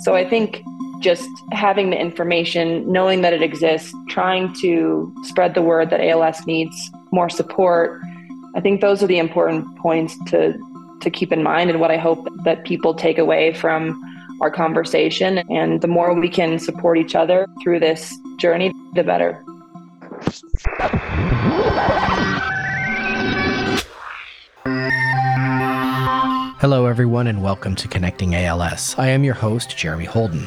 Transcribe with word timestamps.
So 0.00 0.14
I 0.14 0.28
think 0.28 0.62
just 1.00 1.28
having 1.52 1.90
the 1.90 1.98
information, 1.98 2.90
knowing 2.90 3.22
that 3.22 3.32
it 3.32 3.42
exists, 3.42 3.92
trying 4.08 4.52
to 4.60 5.14
spread 5.24 5.54
the 5.54 5.62
word 5.62 5.90
that 5.90 6.00
ALS 6.00 6.46
needs 6.46 6.74
more 7.12 7.28
support. 7.28 8.00
I 8.54 8.60
think 8.60 8.80
those 8.80 9.02
are 9.02 9.06
the 9.06 9.18
important 9.18 9.78
points 9.78 10.16
to 10.26 10.58
to 11.00 11.10
keep 11.10 11.32
in 11.32 11.42
mind 11.42 11.70
and 11.70 11.80
what 11.80 11.90
I 11.90 11.96
hope 11.96 12.28
that 12.44 12.64
people 12.64 12.94
take 12.94 13.16
away 13.16 13.54
from 13.54 13.98
our 14.42 14.50
conversation. 14.50 15.38
And 15.50 15.80
the 15.80 15.88
more 15.88 16.12
we 16.12 16.28
can 16.28 16.58
support 16.58 16.98
each 16.98 17.14
other 17.14 17.46
through 17.62 17.80
this 17.80 18.14
journey, 18.38 18.70
the 18.94 19.02
better. 19.02 19.42
Hello, 26.60 26.84
everyone, 26.84 27.26
and 27.26 27.42
welcome 27.42 27.74
to 27.76 27.88
Connecting 27.88 28.34
ALS. 28.34 28.94
I 28.98 29.08
am 29.08 29.24
your 29.24 29.32
host, 29.32 29.78
Jeremy 29.78 30.04
Holden. 30.04 30.46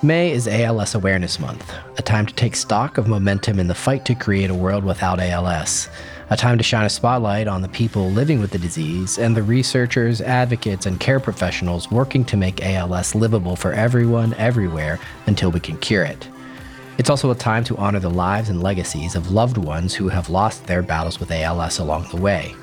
May 0.00 0.30
is 0.30 0.46
ALS 0.46 0.94
Awareness 0.94 1.40
Month, 1.40 1.74
a 1.98 2.02
time 2.02 2.24
to 2.26 2.34
take 2.34 2.54
stock 2.54 2.98
of 2.98 3.08
momentum 3.08 3.58
in 3.58 3.66
the 3.66 3.74
fight 3.74 4.04
to 4.04 4.14
create 4.14 4.48
a 4.48 4.54
world 4.54 4.84
without 4.84 5.18
ALS, 5.18 5.88
a 6.30 6.36
time 6.36 6.56
to 6.58 6.62
shine 6.62 6.86
a 6.86 6.88
spotlight 6.88 7.48
on 7.48 7.62
the 7.62 7.68
people 7.68 8.12
living 8.12 8.38
with 8.38 8.52
the 8.52 8.60
disease 8.60 9.18
and 9.18 9.36
the 9.36 9.42
researchers, 9.42 10.20
advocates, 10.20 10.86
and 10.86 11.00
care 11.00 11.18
professionals 11.18 11.90
working 11.90 12.24
to 12.26 12.36
make 12.36 12.64
ALS 12.64 13.16
livable 13.16 13.56
for 13.56 13.72
everyone, 13.72 14.34
everywhere, 14.34 15.00
until 15.26 15.50
we 15.50 15.58
can 15.58 15.76
cure 15.78 16.04
it. 16.04 16.28
It's 16.96 17.10
also 17.10 17.32
a 17.32 17.34
time 17.34 17.64
to 17.64 17.76
honor 17.76 17.98
the 17.98 18.08
lives 18.08 18.50
and 18.50 18.62
legacies 18.62 19.16
of 19.16 19.32
loved 19.32 19.56
ones 19.56 19.94
who 19.94 20.10
have 20.10 20.30
lost 20.30 20.68
their 20.68 20.80
battles 20.80 21.18
with 21.18 21.32
ALS 21.32 21.80
along 21.80 22.06
the 22.10 22.18
way. 22.18 22.54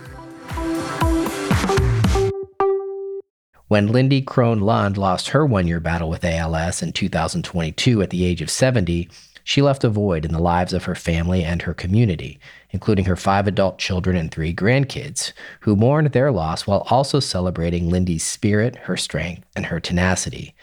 When 3.71 3.87
Lindy 3.87 4.21
Krohn 4.21 4.59
Lund 4.59 4.97
lost 4.97 5.29
her 5.29 5.45
one 5.45 5.65
year 5.65 5.79
battle 5.79 6.09
with 6.09 6.25
ALS 6.25 6.81
in 6.81 6.91
2022 6.91 8.01
at 8.01 8.09
the 8.09 8.25
age 8.25 8.41
of 8.41 8.49
70, 8.49 9.07
she 9.45 9.61
left 9.61 9.85
a 9.85 9.89
void 9.89 10.25
in 10.25 10.33
the 10.33 10.41
lives 10.41 10.73
of 10.73 10.83
her 10.83 10.93
family 10.93 11.45
and 11.45 11.61
her 11.61 11.73
community, 11.73 12.37
including 12.71 13.05
her 13.05 13.15
five 13.15 13.47
adult 13.47 13.77
children 13.77 14.17
and 14.17 14.29
three 14.29 14.53
grandkids, 14.53 15.31
who 15.61 15.77
mourned 15.77 16.11
their 16.11 16.33
loss 16.33 16.67
while 16.67 16.85
also 16.89 17.21
celebrating 17.21 17.89
Lindy's 17.89 18.25
spirit, 18.25 18.75
her 18.75 18.97
strength, 18.97 19.45
and 19.55 19.67
her 19.67 19.79
tenacity. 19.79 20.53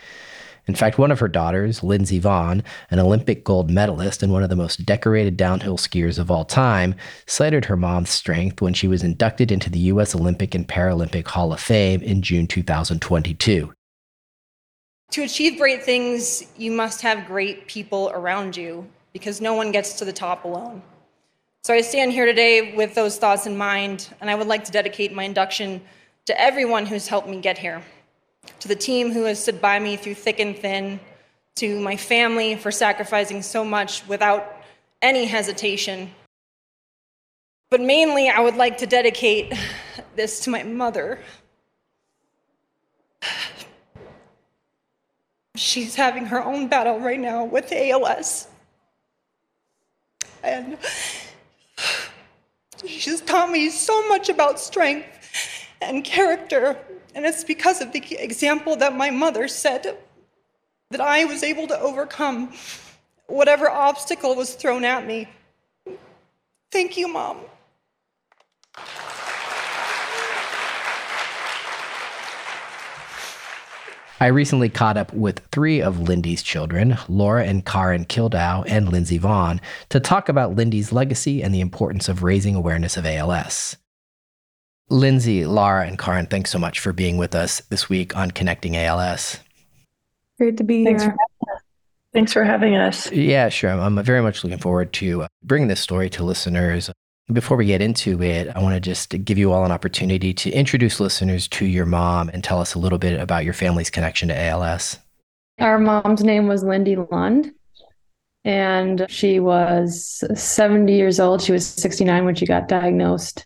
In 0.69 0.75
fact, 0.75 0.99
one 0.99 1.11
of 1.11 1.19
her 1.19 1.29
daughters, 1.29 1.83
Lindsey 1.83 2.21
Vonn, 2.21 2.63
an 2.91 2.99
Olympic 2.99 3.43
gold 3.43 3.71
medalist 3.71 4.23
and 4.23 4.31
one 4.31 4.43
of 4.43 4.51
the 4.51 4.57
most 4.57 4.85
decorated 4.85 5.35
downhill 5.35 5.79
skiers 5.79 6.19
of 6.19 6.31
all 6.31 6.45
time, 6.45 6.95
cited 7.27 7.65
her 7.65 7.77
mom's 7.77 8.11
strength 8.11 8.61
when 8.61 8.75
she 8.75 8.87
was 8.87 9.03
inducted 9.03 9.51
into 9.51 9.71
the 9.71 9.79
U.S. 9.79 10.15
Olympic 10.15 10.55
and 10.55 10.69
Paralympic 10.69 11.27
Hall 11.27 11.55
of 11.55 11.61
Fame 11.61 12.03
in 12.03 12.21
June 12.21 12.47
2022. 12.47 13.73
To 15.13 15.23
achieve 15.23 15.59
great 15.59 15.83
things, 15.83 16.45
you 16.59 16.71
must 16.71 17.01
have 17.01 17.27
great 17.27 17.67
people 17.67 18.11
around 18.13 18.55
you 18.55 18.87
because 19.15 19.41
no 19.41 19.55
one 19.55 19.73
gets 19.73 19.95
to 19.95 20.05
the 20.05 20.13
top 20.13 20.45
alone. 20.45 20.83
So 21.65 21.73
I 21.73 21.81
stand 21.81 22.13
here 22.13 22.27
today 22.27 22.75
with 22.77 22.95
those 22.95 23.17
thoughts 23.17 23.47
in 23.47 23.57
mind, 23.57 24.15
and 24.21 24.29
I 24.29 24.35
would 24.35 24.47
like 24.47 24.65
to 24.65 24.73
dedicate 24.73 25.15
my 25.15 25.25
induction 25.25 25.81
to 26.27 26.39
everyone 26.39 26.85
who's 26.85 27.09
helped 27.09 27.27
me 27.27 27.41
get 27.41 27.57
here 27.57 27.83
to 28.61 28.69
the 28.69 28.77
team 28.77 29.13
who 29.13 29.25
has 29.25 29.43
stood 29.43 29.61
by 29.61 29.79
me 29.79 29.97
through 29.97 30.15
thick 30.15 30.41
and 30.41 30.57
thin, 30.57 31.01
to 31.57 31.81
my 31.81 31.97
family 31.97 32.55
for 32.55 32.71
sacrificing 32.71 33.43
so 33.43 33.65
much 33.65 34.07
without 34.07 34.63
any 35.03 35.25
hesitation. 35.25 36.11
But 37.71 37.81
mainly, 37.81 38.29
I 38.29 38.41
would 38.41 38.55
like 38.55 38.79
to 38.79 38.87
dedicate 38.87 39.53
this 40.15 40.41
to 40.41 40.51
my 40.51 40.63
mother. 40.63 41.19
She's 45.57 45.97
having 45.97 46.27
her 46.27 46.43
own 46.43 46.69
battle 46.69 47.01
right 47.01 47.19
now 47.19 47.45
with 47.45 47.73
ALS. 47.73 48.47
And 50.45 50.79
she's 52.87 53.21
taught 53.21 53.51
me 53.51 53.69
so 53.69 54.09
much 54.09 54.29
about 54.29 54.61
strength 54.61 55.18
and 55.81 56.05
character 56.05 56.77
and 57.15 57.27
it's 57.27 57.43
because 57.43 57.81
of 57.81 57.93
the 57.93 58.03
example 58.23 58.77
that 58.77 58.95
my 58.95 59.11
mother 59.11 59.49
set 59.49 59.87
that 60.91 61.01
I 61.01 61.25
was 61.25 61.43
able 61.43 61.67
to 61.67 61.81
overcome 61.81 62.53
whatever 63.27 63.69
obstacle 63.69 64.35
was 64.35 64.55
thrown 64.55 64.85
at 64.85 65.07
me. 65.07 65.29
Thank 66.71 66.97
you, 66.97 67.09
Mom. 67.09 67.39
I 74.21 74.27
recently 74.27 74.69
caught 74.69 74.97
up 74.97 75.13
with 75.13 75.41
three 75.53 75.81
of 75.81 76.01
Lindy's 76.01 76.43
children, 76.43 76.99
Laura 77.09 77.45
and 77.45 77.65
Karin 77.65 78.05
Kildow 78.05 78.65
and 78.67 78.89
Lindsey 78.93 79.19
Vonn, 79.19 79.61
to 79.91 80.01
talk 80.01 80.29
about 80.29 80.57
Lindy's 80.57 80.93
legacy 80.93 81.43
and 81.43 81.55
the 81.55 81.61
importance 81.61 82.09
of 82.09 82.23
raising 82.23 82.55
awareness 82.55 82.97
of 82.97 83.07
ALS. 83.07 83.77
Lindsey, 84.91 85.45
Laura, 85.45 85.87
and 85.87 85.99
Karin, 85.99 86.27
thanks 86.27 86.51
so 86.51 86.59
much 86.59 86.81
for 86.81 86.93
being 86.93 87.19
with 87.19 87.35
us 87.35 87.61
this 87.69 87.89
week 87.89 88.17
on 88.17 88.31
Connecting 88.31 88.77
ALS. 88.77 89.39
Great 90.39 90.57
to 90.57 90.65
be 90.65 90.85
Thanks 90.85 91.03
here. 91.03 91.15
For, 91.41 91.61
thanks 92.15 92.33
for 92.33 92.45
having 92.45 92.77
us. 92.77 93.11
Yeah, 93.13 93.51
sure. 93.51 93.71
I'm 93.71 94.03
very 94.03 94.23
much 94.23 94.45
looking 94.45 94.59
forward 94.59 94.93
to 94.95 95.25
uh, 95.25 95.29
bringing 95.43 95.69
this 95.69 95.81
story 95.81 96.09
to 96.11 96.25
listeners. 96.25 96.91
Before 97.31 97.59
we 97.59 97.67
get 97.67 97.83
into 97.83 98.23
it, 98.23 98.49
I 98.57 98.63
want 98.63 98.75
to 98.75 98.81
just 98.81 99.11
give 99.25 99.37
you 99.37 99.53
all 99.53 99.67
an 99.67 99.73
opportunity 99.73 100.33
to 100.33 100.51
introduce 100.51 101.01
listeners 101.01 101.47
to 101.49 101.67
your 101.67 101.85
mom 101.85 102.31
and 102.31 102.43
tell 102.43 102.61
us 102.61 102.75
a 102.75 102.79
little 102.79 102.99
bit 102.99 103.21
about 103.21 103.45
your 103.45 103.53
family's 103.53 103.91
connection 103.91 104.29
to 104.29 104.41
ALS. 104.41 104.99
Our 105.59 105.79
mom's 105.79 106.25
name 106.25 106.47
was 106.47 106.63
Lindy 106.63 106.97
Lund, 106.97 107.53
and 108.45 109.05
she 109.11 109.41
was 109.41 110.25
70 110.35 110.95
years 110.95 111.21
old. 111.21 111.43
She 111.43 111.53
was 111.53 111.67
69 111.67 112.25
when 112.25 112.35
she 112.35 112.47
got 112.47 112.69
diagnosed 112.69 113.45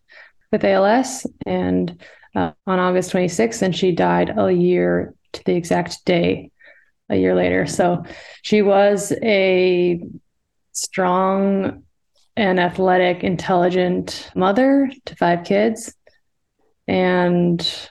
with 0.53 0.65
ALS, 0.65 1.27
and 1.47 2.03
uh, 2.37 2.53
on 2.67 2.79
August 2.79 3.13
26th, 3.13 3.63
and 3.63 3.75
she 3.75 3.93
died 3.93 4.35
a 4.37 4.53
year 4.53 5.15
to 5.33 5.45
the 5.45 5.55
exact 5.55 6.05
day, 6.05 6.51
a 7.09 7.17
year 7.17 7.35
later. 7.35 7.67
So 7.67 8.05
she 8.43 8.63
was 8.63 9.13
a 9.23 10.01
strong 10.73 11.85
and 12.37 12.61
athletic, 12.61 13.25
intelligent 13.25 14.31
mother 14.35 14.91
to 15.07 15.17
five 15.17 15.45
kids, 15.45 15.95
and 16.87 17.89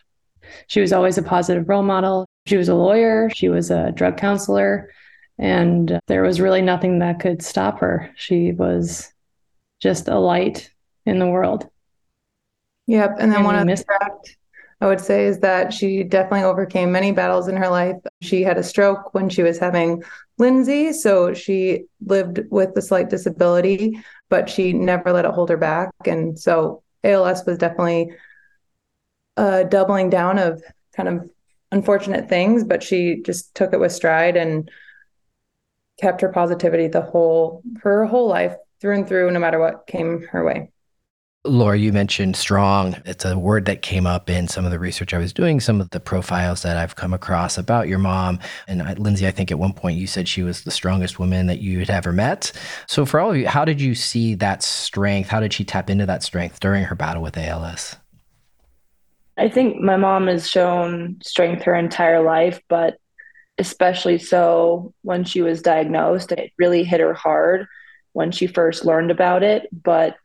she 0.68 0.82
was 0.82 0.94
always 0.94 1.18
a 1.18 1.24
positive 1.24 1.68
role 1.68 1.84
model. 1.84 2.28
She 2.46 2.58
was 2.58 2.70
a 2.70 2.76
lawyer. 2.76 3.30
She 3.30 3.50
was 3.50 3.72
a 3.72 3.92
drug 3.92 4.18
counselor. 4.18 4.90
And 5.38 6.00
there 6.08 6.24
was 6.24 6.42
really 6.42 6.62
nothing 6.62 7.00
that 7.00 7.20
could 7.20 7.42
stop 7.42 7.80
her. 7.80 8.12
She 8.16 8.52
was 8.52 9.12
just 9.80 10.08
a 10.08 10.20
light 10.20 10.70
in 11.06 11.20
the 11.20 11.28
world. 11.28 11.68
Yep. 12.92 13.18
And 13.20 13.32
then 13.32 13.38
and 13.38 13.46
one 13.46 13.56
of 13.56 13.66
the 13.66 13.84
fact 13.86 14.38
I 14.82 14.88
would 14.88 15.00
say 15.00 15.26
is 15.26 15.40
that 15.40 15.72
she 15.72 16.04
definitely 16.04 16.44
overcame 16.44 16.92
many 16.92 17.14
battles 17.14 17.48
in 17.48 17.56
her 17.56 17.70
life. 17.70 17.96
She 18.22 18.44
had 18.44 18.58
a 18.58 18.64
stroke 18.64 19.14
when 19.14 19.30
she 19.30 19.44
was 19.44 19.58
having 19.58 20.04
Lindsey, 20.38 20.92
so 20.92 21.34
she 21.34 21.86
lived 22.06 22.42
with 22.50 22.76
a 22.76 22.82
slight 22.82 23.10
disability, 23.10 23.98
but 24.28 24.50
she 24.50 24.74
never 24.74 25.14
let 25.14 25.24
it 25.24 25.32
hold 25.32 25.50
her 25.52 25.58
back. 25.58 25.92
And 26.06 26.38
so 26.38 26.84
ALS 27.06 27.46
was 27.46 27.58
definitely 27.58 28.12
a 29.38 29.64
doubling 29.64 30.10
down 30.10 30.38
of 30.38 30.62
kind 30.94 31.08
of 31.08 31.30
unfortunate 31.72 32.28
things, 32.28 32.66
but 32.66 32.84
she 32.84 33.22
just 33.22 33.56
took 33.56 33.72
it 33.72 33.80
with 33.80 33.94
stride 33.94 34.36
and 34.36 34.70
kept 36.02 36.20
her 36.20 36.30
positivity 36.34 36.90
the 36.90 37.02
whole 37.02 37.64
her 37.84 38.06
whole 38.06 38.28
life 38.28 38.56
through 38.82 38.96
and 38.96 39.08
through, 39.08 39.32
no 39.32 39.40
matter 39.40 39.60
what 39.60 39.88
came 39.88 40.24
her 40.24 40.44
way. 40.44 40.72
Laura, 41.44 41.76
you 41.76 41.92
mentioned 41.92 42.36
strong. 42.36 43.02
It's 43.04 43.26
a 43.26 43.36
word 43.36 43.66
that 43.66 43.82
came 43.82 44.06
up 44.06 44.30
in 44.30 44.48
some 44.48 44.64
of 44.64 44.70
the 44.70 44.78
research 44.78 45.12
I 45.12 45.18
was 45.18 45.34
doing, 45.34 45.60
some 45.60 45.82
of 45.82 45.90
the 45.90 46.00
profiles 46.00 46.62
that 46.62 46.78
I've 46.78 46.96
come 46.96 47.16
across 47.16 47.58
about 47.58 47.88
your 47.88 47.98
mom. 47.98 48.38
And 48.68 48.84
uh, 48.84 48.94
Lindsey, 49.00 49.26
I 49.26 49.32
think 49.32 49.50
at 49.50 49.58
one 49.58 49.74
point 49.74 49.98
you 49.98 50.06
said 50.06 50.28
she 50.28 50.44
was 50.44 50.62
the 50.62 50.70
strongest 50.70 51.18
woman 51.18 51.48
that 51.48 51.60
you 51.60 51.80
had 51.80 51.90
ever 51.90 52.12
met. 52.12 52.52
So, 52.86 53.08
for 53.08 53.20
all 53.20 53.32
of 53.32 53.38
you, 53.38 53.48
how 53.48 53.66
did 53.66 53.82
you 53.82 53.96
see 53.96 54.36
that 54.36 54.62
strength? 54.62 55.30
How 55.30 55.40
did 55.40 55.52
she 55.52 55.64
tap 55.64 55.90
into 55.90 56.06
that 56.06 56.22
strength 56.22 56.60
during 56.60 56.84
her 56.84 56.96
battle 56.96 57.24
with 57.24 57.36
ALS? 57.36 57.96
I 59.36 59.50
think 59.50 59.82
my 59.82 59.98
mom 59.98 60.28
has 60.28 60.48
shown 60.48 61.18
strength 61.24 61.64
her 61.64 61.74
entire 61.74 62.22
life, 62.22 62.62
but 62.68 62.98
especially 63.58 64.20
so 64.20 64.94
when 65.02 65.24
she 65.24 65.42
was 65.42 65.64
diagnosed. 65.64 66.34
It 66.34 66.52
really 66.60 66.84
hit 66.84 67.00
her 67.00 67.16
hard 67.16 67.66
when 68.14 68.32
she 68.32 68.46
first 68.46 68.86
learned 68.86 69.10
about 69.10 69.42
it. 69.42 69.68
But 69.72 70.18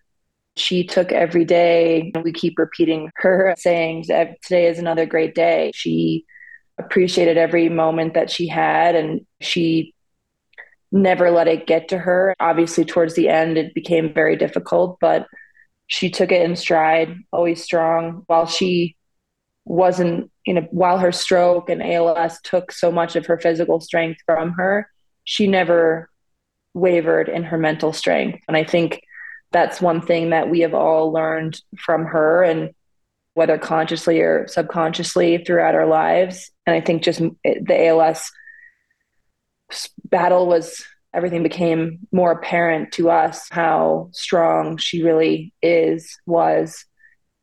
she 0.56 0.84
took 0.84 1.12
every 1.12 1.44
day, 1.44 2.12
we 2.24 2.32
keep 2.32 2.58
repeating 2.58 3.10
her 3.16 3.54
sayings, 3.58 4.06
today 4.06 4.66
is 4.66 4.78
another 4.78 5.04
great 5.06 5.34
day. 5.34 5.70
She 5.74 6.24
appreciated 6.78 7.36
every 7.36 7.68
moment 7.68 8.14
that 8.14 8.30
she 8.30 8.48
had 8.48 8.94
and 8.94 9.26
she 9.40 9.94
never 10.90 11.30
let 11.30 11.48
it 11.48 11.66
get 11.66 11.88
to 11.88 11.98
her. 11.98 12.34
Obviously, 12.40 12.84
towards 12.84 13.14
the 13.14 13.28
end, 13.28 13.58
it 13.58 13.74
became 13.74 14.14
very 14.14 14.36
difficult, 14.36 14.98
but 15.00 15.26
she 15.88 16.10
took 16.10 16.32
it 16.32 16.42
in 16.42 16.56
stride, 16.56 17.14
always 17.32 17.62
strong. 17.62 18.22
While 18.26 18.46
she 18.46 18.96
wasn't, 19.66 20.30
you 20.46 20.54
know, 20.54 20.66
while 20.70 20.98
her 20.98 21.12
stroke 21.12 21.68
and 21.68 21.82
ALS 21.82 22.40
took 22.42 22.72
so 22.72 22.90
much 22.90 23.14
of 23.14 23.26
her 23.26 23.38
physical 23.38 23.80
strength 23.80 24.20
from 24.24 24.52
her, 24.52 24.88
she 25.24 25.46
never 25.46 26.08
wavered 26.72 27.28
in 27.28 27.42
her 27.44 27.58
mental 27.58 27.92
strength. 27.92 28.42
And 28.48 28.56
I 28.56 28.64
think 28.64 29.02
that's 29.56 29.80
one 29.80 30.00
thing 30.00 30.30
that 30.30 30.50
we 30.50 30.60
have 30.60 30.74
all 30.74 31.12
learned 31.12 31.60
from 31.78 32.04
her 32.04 32.42
and 32.42 32.70
whether 33.34 33.58
consciously 33.58 34.20
or 34.20 34.46
subconsciously 34.48 35.44
throughout 35.44 35.74
our 35.74 35.86
lives. 35.86 36.50
And 36.66 36.74
I 36.74 36.80
think 36.80 37.02
just 37.02 37.20
the 37.44 37.86
ALS 37.88 38.30
battle 40.04 40.46
was 40.46 40.84
everything 41.12 41.42
became 41.42 41.98
more 42.12 42.32
apparent 42.32 42.92
to 42.92 43.10
us 43.10 43.48
how 43.50 44.10
strong 44.12 44.76
she 44.76 45.02
really 45.02 45.52
is, 45.62 46.16
was. 46.26 46.84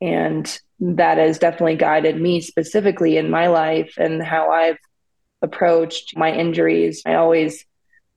And 0.01 0.45
that 0.80 1.18
has 1.18 1.39
definitely 1.39 1.75
guided 1.75 2.19
me 2.19 2.42
specifically 2.42 3.18
in 3.18 3.30
my 3.30 3.48
life 3.48 3.95
and 3.98 4.21
how 4.21 4.51
I've 4.51 4.77
approached 5.42 6.15
my 6.15 6.31
injuries. 6.31 7.01
I 7.06 7.15
always 7.15 7.65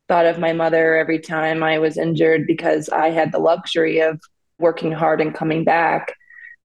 thought 0.09 0.27
of 0.27 0.39
my 0.39 0.53
mother 0.53 0.97
every 0.97 1.19
time 1.19 1.63
I 1.63 1.79
was 1.79 1.97
injured 1.97 2.47
because 2.47 2.89
I 2.89 3.11
had 3.11 3.33
the 3.33 3.39
luxury 3.39 4.01
of 4.01 4.21
working 4.59 4.93
hard 4.93 5.21
and 5.21 5.35
coming 5.35 5.65
back 5.65 6.15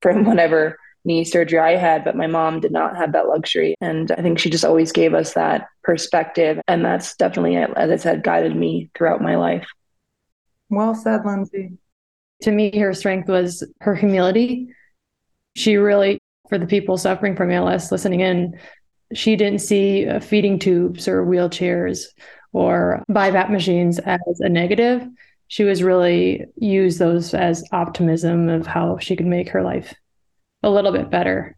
from 0.01 0.25
whatever 0.25 0.77
knee 1.03 1.23
surgery 1.23 1.59
I 1.59 1.75
had, 1.77 2.03
but 2.03 2.15
my 2.15 2.27
mom 2.27 2.59
did 2.59 2.71
not 2.71 2.95
have 2.95 3.13
that 3.13 3.27
luxury. 3.27 3.75
And 3.81 4.11
I 4.11 4.21
think 4.21 4.37
she 4.37 4.49
just 4.49 4.65
always 4.65 4.91
gave 4.91 5.13
us 5.13 5.33
that 5.33 5.67
perspective. 5.83 6.61
And 6.67 6.85
that's 6.85 7.15
definitely, 7.15 7.55
as 7.57 7.89
I 7.89 7.95
said, 7.95 8.23
guided 8.23 8.55
me 8.55 8.91
throughout 8.95 9.21
my 9.21 9.35
life. 9.35 9.67
Well 10.69 10.93
said, 10.93 11.25
Lindsey. 11.25 11.77
To 12.43 12.51
me, 12.51 12.77
her 12.77 12.93
strength 12.93 13.29
was 13.29 13.63
her 13.81 13.95
humility. 13.95 14.69
She 15.55 15.77
really, 15.77 16.19
for 16.49 16.57
the 16.57 16.67
people 16.67 16.97
suffering 16.97 17.35
from 17.35 17.51
ALS 17.51 17.91
listening 17.91 18.21
in, 18.21 18.59
she 19.13 19.35
didn't 19.35 19.59
see 19.59 20.07
uh, 20.07 20.19
feeding 20.19 20.57
tubes 20.57 21.07
or 21.07 21.25
wheelchairs 21.25 22.05
or 22.53 23.03
BiPAP 23.09 23.49
machines 23.49 23.99
as 23.99 24.39
a 24.39 24.49
negative. 24.49 25.07
She 25.47 25.63
was 25.63 25.83
really 25.83 26.45
used 26.55 26.99
those 26.99 27.33
as 27.33 27.63
optimism 27.71 28.49
of 28.49 28.67
how 28.67 28.97
she 28.99 29.15
could 29.15 29.25
make 29.25 29.49
her 29.49 29.63
life 29.63 29.93
a 30.63 30.69
little 30.69 30.91
bit 30.91 31.09
better. 31.09 31.57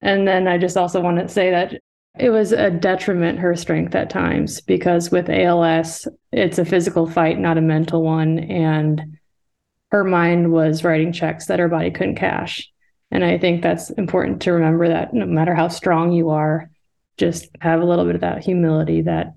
And 0.00 0.26
then 0.26 0.46
I 0.46 0.58
just 0.58 0.76
also 0.76 1.00
want 1.00 1.18
to 1.18 1.28
say 1.28 1.50
that 1.50 1.80
it 2.18 2.30
was 2.30 2.52
a 2.52 2.70
detriment 2.70 3.38
her 3.38 3.54
strength 3.54 3.94
at 3.94 4.10
times 4.10 4.60
because 4.60 5.10
with 5.10 5.30
ALS, 5.30 6.08
it's 6.32 6.58
a 6.58 6.64
physical 6.64 7.08
fight, 7.08 7.38
not 7.38 7.58
a 7.58 7.62
mental 7.62 8.02
one. 8.02 8.38
And 8.38 9.18
her 9.90 10.04
mind 10.04 10.52
was 10.52 10.84
writing 10.84 11.12
checks 11.12 11.46
that 11.46 11.58
her 11.58 11.68
body 11.68 11.90
couldn't 11.90 12.16
cash. 12.16 12.70
And 13.10 13.24
I 13.24 13.38
think 13.38 13.62
that's 13.62 13.90
important 13.90 14.42
to 14.42 14.52
remember 14.52 14.88
that 14.88 15.14
no 15.14 15.26
matter 15.26 15.54
how 15.54 15.68
strong 15.68 16.12
you 16.12 16.30
are, 16.30 16.70
just 17.16 17.48
have 17.60 17.80
a 17.80 17.84
little 17.84 18.04
bit 18.04 18.14
of 18.14 18.20
that 18.20 18.44
humility 18.44 19.02
that 19.02 19.34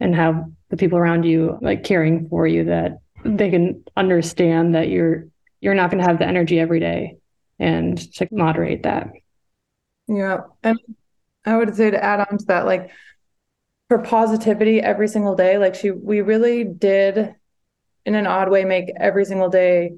and 0.00 0.14
have 0.14 0.44
the 0.70 0.76
people 0.76 0.98
around 0.98 1.24
you 1.24 1.58
like 1.60 1.84
caring 1.84 2.28
for 2.28 2.46
you 2.46 2.64
that 2.64 3.00
they 3.24 3.50
can 3.50 3.84
understand 3.96 4.74
that 4.74 4.88
you're 4.88 5.28
you're 5.60 5.74
not 5.74 5.90
going 5.90 6.02
to 6.02 6.08
have 6.08 6.18
the 6.18 6.26
energy 6.26 6.58
every 6.58 6.80
day 6.80 7.18
and 7.58 7.98
to 8.14 8.26
moderate 8.32 8.82
that. 8.84 9.10
Yeah. 10.08 10.40
And 10.62 10.78
I 11.44 11.56
would 11.56 11.74
say 11.76 11.90
to 11.90 12.02
add 12.02 12.20
on 12.20 12.38
to 12.38 12.44
that, 12.46 12.66
like 12.66 12.90
her 13.90 13.98
positivity 13.98 14.80
every 14.80 15.06
single 15.06 15.34
day, 15.34 15.58
like 15.58 15.74
she, 15.74 15.90
we 15.90 16.22
really 16.22 16.64
did 16.64 17.34
in 18.06 18.14
an 18.14 18.26
odd 18.26 18.50
way 18.50 18.64
make 18.64 18.90
every 18.96 19.24
single 19.24 19.50
day 19.50 19.92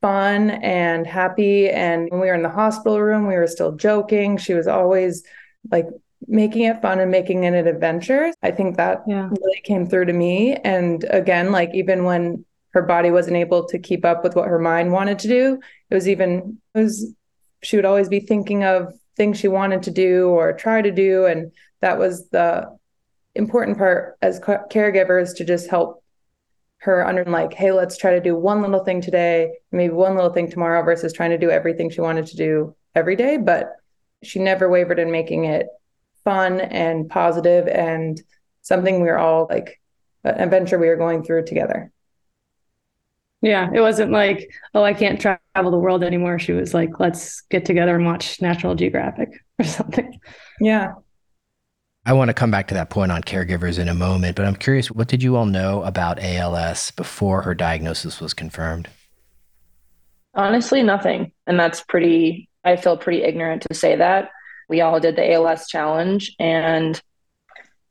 fun 0.00 0.50
and 0.50 1.06
happy. 1.06 1.68
And 1.68 2.08
when 2.10 2.20
we 2.20 2.28
were 2.28 2.34
in 2.34 2.42
the 2.42 2.48
hospital 2.48 3.00
room, 3.00 3.26
we 3.26 3.34
were 3.34 3.46
still 3.46 3.72
joking. 3.72 4.38
She 4.38 4.54
was 4.54 4.66
always 4.66 5.22
like 5.70 5.86
making 6.26 6.62
it 6.62 6.80
fun 6.82 7.00
and 7.00 7.10
making 7.10 7.44
it 7.44 7.54
an 7.54 7.66
adventure. 7.66 8.32
I 8.42 8.50
think 8.50 8.76
that 8.76 9.02
yeah. 9.06 9.28
really 9.28 9.60
came 9.64 9.86
through 9.86 10.06
to 10.06 10.12
me. 10.12 10.54
And 10.54 11.04
again, 11.10 11.52
like 11.52 11.74
even 11.74 12.04
when 12.04 12.44
her 12.72 12.82
body 12.82 13.10
wasn't 13.10 13.36
able 13.36 13.66
to 13.66 13.78
keep 13.78 14.04
up 14.04 14.24
with 14.24 14.34
what 14.34 14.48
her 14.48 14.58
mind 14.58 14.92
wanted 14.92 15.18
to 15.20 15.28
do. 15.28 15.60
It 15.90 15.94
was 15.94 16.08
even 16.08 16.58
it 16.74 16.78
was 16.78 17.14
she 17.62 17.76
would 17.76 17.84
always 17.84 18.08
be 18.08 18.20
thinking 18.20 18.64
of 18.64 18.92
things 19.16 19.38
she 19.38 19.48
wanted 19.48 19.82
to 19.84 19.90
do 19.90 20.28
or 20.28 20.52
try 20.52 20.80
to 20.80 20.90
do 20.90 21.26
and 21.26 21.52
that 21.80 21.98
was 21.98 22.28
the 22.30 22.66
important 23.34 23.78
part 23.78 24.16
as 24.22 24.40
caregivers 24.40 25.36
to 25.36 25.44
just 25.44 25.68
help 25.68 26.02
her 26.78 27.06
under 27.06 27.24
like 27.26 27.52
hey 27.52 27.72
let's 27.72 27.96
try 27.96 28.12
to 28.12 28.20
do 28.20 28.34
one 28.34 28.62
little 28.62 28.84
thing 28.84 29.00
today 29.00 29.52
maybe 29.70 29.92
one 29.92 30.14
little 30.14 30.32
thing 30.32 30.50
tomorrow 30.50 30.82
versus 30.82 31.12
trying 31.12 31.30
to 31.30 31.38
do 31.38 31.50
everything 31.50 31.90
she 31.90 32.00
wanted 32.00 32.26
to 32.26 32.36
do 32.36 32.74
every 32.94 33.14
day 33.14 33.36
but 33.36 33.76
she 34.22 34.38
never 34.38 34.68
wavered 34.68 34.98
in 34.98 35.10
making 35.10 35.44
it 35.44 35.66
fun 36.24 36.60
and 36.60 37.08
positive 37.08 37.66
and 37.68 38.20
something 38.62 39.00
we 39.00 39.08
were 39.08 39.18
all 39.18 39.46
like 39.50 39.80
an 40.24 40.40
adventure 40.40 40.78
we 40.78 40.88
were 40.88 40.96
going 40.96 41.22
through 41.22 41.44
together 41.44 41.92
yeah, 43.42 43.68
it 43.74 43.80
wasn't 43.80 44.12
like, 44.12 44.54
oh, 44.72 44.84
I 44.84 44.94
can't 44.94 45.20
travel 45.20 45.72
the 45.72 45.78
world 45.78 46.04
anymore. 46.04 46.38
She 46.38 46.52
was 46.52 46.72
like, 46.72 47.00
let's 47.00 47.40
get 47.50 47.64
together 47.64 47.96
and 47.96 48.06
watch 48.06 48.40
National 48.40 48.76
Geographic 48.76 49.30
or 49.58 49.64
something. 49.64 50.18
Yeah. 50.60 50.94
I 52.06 52.12
want 52.14 52.28
to 52.28 52.34
come 52.34 52.50
back 52.50 52.68
to 52.68 52.74
that 52.74 52.90
point 52.90 53.12
on 53.12 53.22
caregivers 53.22 53.78
in 53.78 53.88
a 53.88 53.94
moment, 53.94 54.36
but 54.36 54.44
I'm 54.44 54.56
curious, 54.56 54.90
what 54.90 55.08
did 55.08 55.22
you 55.22 55.36
all 55.36 55.46
know 55.46 55.82
about 55.82 56.20
ALS 56.20 56.92
before 56.92 57.42
her 57.42 57.54
diagnosis 57.54 58.20
was 58.20 58.32
confirmed? 58.32 58.88
Honestly, 60.34 60.82
nothing. 60.82 61.32
And 61.46 61.58
that's 61.58 61.82
pretty, 61.82 62.48
I 62.64 62.76
feel 62.76 62.96
pretty 62.96 63.22
ignorant 63.22 63.62
to 63.62 63.74
say 63.74 63.96
that. 63.96 64.30
We 64.72 64.80
all 64.80 65.00
did 65.00 65.16
the 65.16 65.32
ALS 65.34 65.68
challenge 65.68 66.34
and 66.40 66.98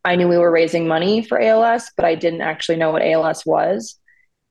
I 0.04 0.16
knew 0.16 0.28
we 0.28 0.40
were 0.40 0.50
raising 0.50 0.88
money 0.88 1.22
for 1.22 1.40
ALS, 1.40 1.92
but 1.96 2.06
I 2.06 2.16
didn't 2.16 2.42
actually 2.42 2.78
know 2.78 2.90
what 2.90 3.04
ALS 3.04 3.46
was. 3.46 4.00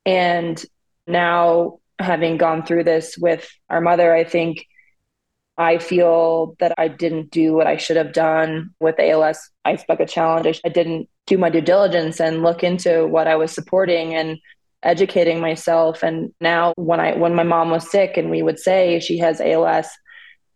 And 0.07 0.65
now 1.09 1.81
having 1.99 2.37
gone 2.37 2.65
through 2.65 2.85
this 2.85 3.19
with 3.19 3.51
our 3.69 3.81
mother, 3.81 4.15
I 4.15 4.23
think 4.23 4.65
I 5.59 5.79
feel 5.79 6.55
that 6.61 6.73
I 6.79 6.87
didn't 6.87 7.33
do 7.33 7.53
what 7.53 7.67
I 7.67 7.79
should 7.79 7.97
have 7.97 8.13
done 8.13 8.71
with 8.79 9.01
ALS 9.01 9.51
Ice 9.65 9.83
Bucket 9.89 10.09
Challenge. 10.09 10.61
I 10.65 10.69
didn't 10.69 11.09
do 11.27 11.37
my 11.37 11.51
due 11.51 11.61
diligence 11.61 12.21
and 12.21 12.45
look 12.45 12.63
into 12.63 13.09
what 13.09 13.27
I 13.27 13.35
was 13.35 13.51
supporting 13.51 14.15
and 14.15 14.39
educating 14.85 15.41
myself. 15.41 16.05
And 16.05 16.33
now 16.41 16.75
when 16.77 17.01
I 17.01 17.17
when 17.17 17.35
my 17.35 17.43
mom 17.43 17.71
was 17.71 17.91
sick 17.91 18.17
and 18.17 18.31
we 18.31 18.45
would 18.45 18.61
say 18.61 19.01
she 19.01 19.19
has 19.19 19.41
ALS, 19.41 19.89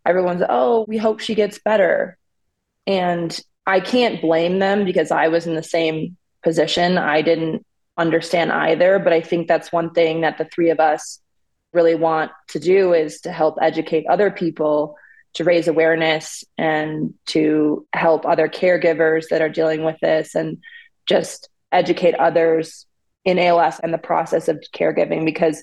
everyone's 0.05 0.43
oh, 0.47 0.85
we 0.87 0.97
hope 0.97 1.19
she 1.19 1.35
gets 1.35 1.59
better. 1.59 2.17
And 2.87 3.37
I 3.65 3.79
can't 3.79 4.21
blame 4.21 4.59
them 4.59 4.85
because 4.85 5.11
I 5.11 5.27
was 5.27 5.47
in 5.47 5.55
the 5.55 5.63
same 5.63 6.17
position. 6.43 6.97
I 6.97 7.21
didn't 7.21 7.65
understand 7.97 8.51
either. 8.51 8.99
But 8.99 9.13
I 9.13 9.21
think 9.21 9.47
that's 9.47 9.71
one 9.71 9.91
thing 9.91 10.21
that 10.21 10.37
the 10.37 10.45
three 10.45 10.69
of 10.69 10.79
us 10.79 11.19
really 11.73 11.95
want 11.95 12.31
to 12.49 12.59
do 12.59 12.93
is 12.93 13.21
to 13.21 13.31
help 13.31 13.57
educate 13.61 14.05
other 14.07 14.31
people 14.31 14.95
to 15.33 15.43
raise 15.43 15.67
awareness 15.67 16.45
and 16.57 17.13
to 17.27 17.85
help 17.93 18.25
other 18.25 18.47
caregivers 18.47 19.25
that 19.29 19.41
are 19.41 19.49
dealing 19.49 19.83
with 19.83 19.97
this 20.01 20.33
and 20.33 20.59
just 21.07 21.49
educate 21.71 22.15
others 22.15 22.85
in 23.25 23.37
ALS 23.37 23.79
and 23.79 23.93
the 23.93 23.97
process 23.97 24.47
of 24.47 24.63
caregiving 24.73 25.25
because 25.25 25.61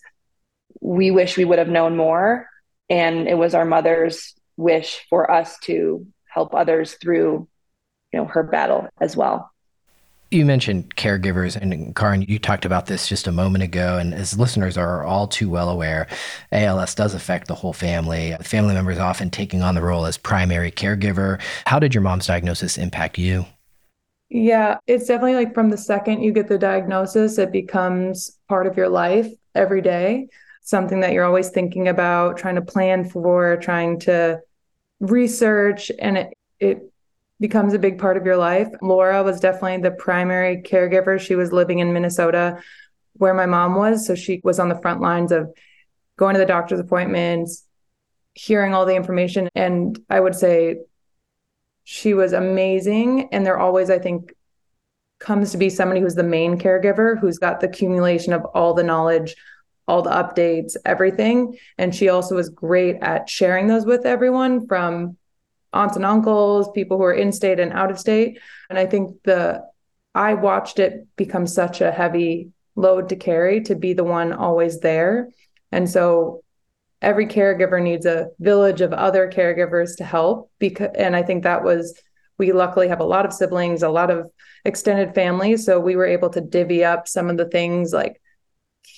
we 0.81 1.11
wish 1.11 1.39
we 1.39 1.45
would 1.45 1.59
have 1.59 1.69
known 1.69 1.97
more. 1.97 2.49
And 2.93 3.27
it 3.27 3.39
was 3.39 3.55
our 3.55 3.65
mother's 3.65 4.35
wish 4.59 5.07
for 5.09 5.31
us 5.31 5.59
to 5.61 6.07
help 6.27 6.55
others 6.55 6.93
through, 7.01 7.49
you 8.13 8.21
know, 8.21 8.27
her 8.27 8.43
battle 8.43 8.87
as 9.01 9.17
well. 9.17 9.51
You 10.31 10.45
mentioned 10.45 10.95
caregivers, 10.95 11.57
and 11.57 11.97
Karin, 11.97 12.21
you 12.23 12.39
talked 12.39 12.67
about 12.67 12.85
this 12.85 13.09
just 13.09 13.27
a 13.27 13.33
moment 13.33 13.65
ago. 13.65 13.97
And 13.97 14.13
as 14.13 14.39
listeners 14.39 14.77
are 14.77 15.05
all 15.05 15.27
too 15.27 15.49
well 15.49 15.71
aware, 15.71 16.07
ALS 16.53 16.95
does 16.95 17.15
affect 17.15 17.49
the 17.49 17.55
whole 17.55 17.73
family. 17.73 18.37
Family 18.43 18.75
members 18.75 18.99
often 18.99 19.31
taking 19.31 19.63
on 19.63 19.75
the 19.75 19.83
role 19.83 20.05
as 20.05 20.19
primary 20.19 20.71
caregiver. 20.71 21.41
How 21.65 21.79
did 21.79 21.95
your 21.95 22.03
mom's 22.03 22.27
diagnosis 22.27 22.77
impact 22.77 23.17
you? 23.17 23.47
Yeah, 24.29 24.79
it's 24.87 25.07
definitely 25.07 25.35
like 25.37 25.55
from 25.55 25.71
the 25.71 25.79
second 25.79 26.23
you 26.23 26.33
get 26.33 26.49
the 26.49 26.59
diagnosis, 26.59 27.39
it 27.39 27.53
becomes 27.53 28.39
part 28.51 28.67
of 28.67 28.77
your 28.77 28.91
life 28.91 29.31
every 29.55 29.81
day, 29.81 30.29
something 30.63 31.01
that 31.01 31.13
you're 31.13 31.25
always 31.25 31.51
thinking 31.51 31.89
about, 31.89 32.37
trying 32.39 32.55
to 32.55 32.63
plan 32.63 33.05
for, 33.05 33.57
trying 33.57 33.99
to 34.01 34.41
research. 35.01 35.91
And 35.99 36.17
it, 36.19 36.39
it 36.59 36.93
becomes 37.41 37.75
a 37.75 37.79
big 37.79 37.99
part 37.99 38.17
of 38.17 38.25
your 38.25 38.37
life. 38.37 38.69
Laura 38.81 39.23
was 39.23 39.41
definitely 39.41 39.79
the 39.79 39.91
primary 39.91 40.63
caregiver. 40.63 41.21
She 41.21 41.35
was 41.35 41.53
living 41.53 41.81
in 41.81 41.93
Minnesota 41.93 42.63
where 43.15 43.35
my 43.35 43.47
mom 43.47 43.75
was. 43.75 44.07
So 44.07 44.15
she 44.15 44.41
was 44.45 44.59
on 44.59 44.69
the 44.69 44.81
front 44.81 45.01
lines 45.01 45.33
of 45.33 45.53
going 46.17 46.35
to 46.35 46.41
the 46.41 46.47
doctor's 46.47 46.81
appointments, 46.81 47.65
hearing 48.35 48.75
all 48.75 48.87
the 48.87 48.95
information. 48.95 49.49
And 49.55 49.99
I 50.09 50.21
would 50.21 50.35
say 50.35 50.77
she 51.85 52.15
was 52.15 52.33
amazing. 52.33 53.29
And 53.33 53.45
there 53.45 53.59
always, 53.59 53.91
I 53.91 53.99
think, 53.99 54.33
comes 55.19 55.53
to 55.53 55.59
be 55.59 55.71
somebody 55.71 56.01
who's 56.01 56.15
the 56.15 56.23
main 56.23 56.59
caregiver 56.59 57.19
who's 57.19 57.39
got 57.39 57.61
the 57.61 57.69
accumulation 57.69 58.33
of 58.33 58.45
all 58.55 58.75
the 58.75 58.83
knowledge, 58.83 59.37
all 59.93 60.01
the 60.01 60.11
updates, 60.11 60.75
everything. 60.87 61.59
And 61.77 61.95
she 61.95 62.09
also 62.09 62.35
was 62.35 62.49
great 62.49 62.97
at 63.03 63.29
sharing 63.29 63.67
those 63.67 63.85
with 63.85 64.07
everyone 64.07 64.67
from 64.67 65.19
aunts 65.75 65.97
and 65.97 66.05
uncles, 66.05 66.71
people 66.75 66.97
who 66.97 67.05
are 67.05 67.13
in 67.13 67.31
state 67.31 67.61
and 67.61 67.75
out 67.75 67.91
of 67.91 67.99
state. 67.99 68.41
And 68.71 68.79
I 68.79 68.87
think 68.87 69.23
the 69.25 69.63
I 70.15 70.33
watched 70.33 70.79
it 70.79 71.07
become 71.17 71.47
such 71.47 71.83
a 71.83 71.93
heavy 71.93 72.53
load 72.75 73.11
to 73.11 73.17
carry 73.17 73.61
to 73.65 73.75
be 73.75 73.93
the 73.93 74.05
one 74.05 74.33
always 74.33 74.81
there. 74.81 75.29
And 75.71 75.89
so 75.89 76.43
every 77.03 77.27
caregiver 77.27 77.83
needs 77.83 78.07
a 78.07 78.29
village 78.39 78.81
of 78.81 78.95
other 78.95 79.31
caregivers 79.31 79.97
to 79.99 80.05
help 80.05 80.51
because 80.59 80.91
and 80.95 81.15
I 81.15 81.23
think 81.23 81.43
that 81.43 81.65
was 81.65 82.01
we 82.39 82.53
luckily 82.53 82.89
have 82.89 83.01
a 83.01 83.05
lot 83.05 83.27
of 83.27 83.35
siblings, 83.35 83.83
a 83.83 83.91
lot 83.91 84.11
of 84.11 84.31
extended 84.65 85.15
families, 85.15 85.67
so 85.67 85.79
we 85.79 85.97
were 85.97 86.07
able 86.07 86.31
to 86.31 86.41
divvy 86.41 86.83
up 86.83 87.07
some 87.07 87.29
of 87.29 87.37
the 87.37 87.51
things 87.51 87.93
like 87.93 88.22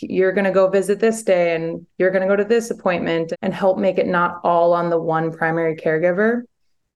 you're 0.00 0.32
going 0.32 0.44
to 0.44 0.50
go 0.50 0.68
visit 0.68 1.00
this 1.00 1.22
day 1.22 1.54
and 1.54 1.86
you're 1.98 2.10
going 2.10 2.22
to 2.22 2.28
go 2.28 2.36
to 2.36 2.44
this 2.44 2.70
appointment 2.70 3.32
and 3.42 3.54
help 3.54 3.78
make 3.78 3.98
it 3.98 4.06
not 4.06 4.40
all 4.44 4.72
on 4.72 4.90
the 4.90 4.98
one 4.98 5.32
primary 5.32 5.76
caregiver. 5.76 6.42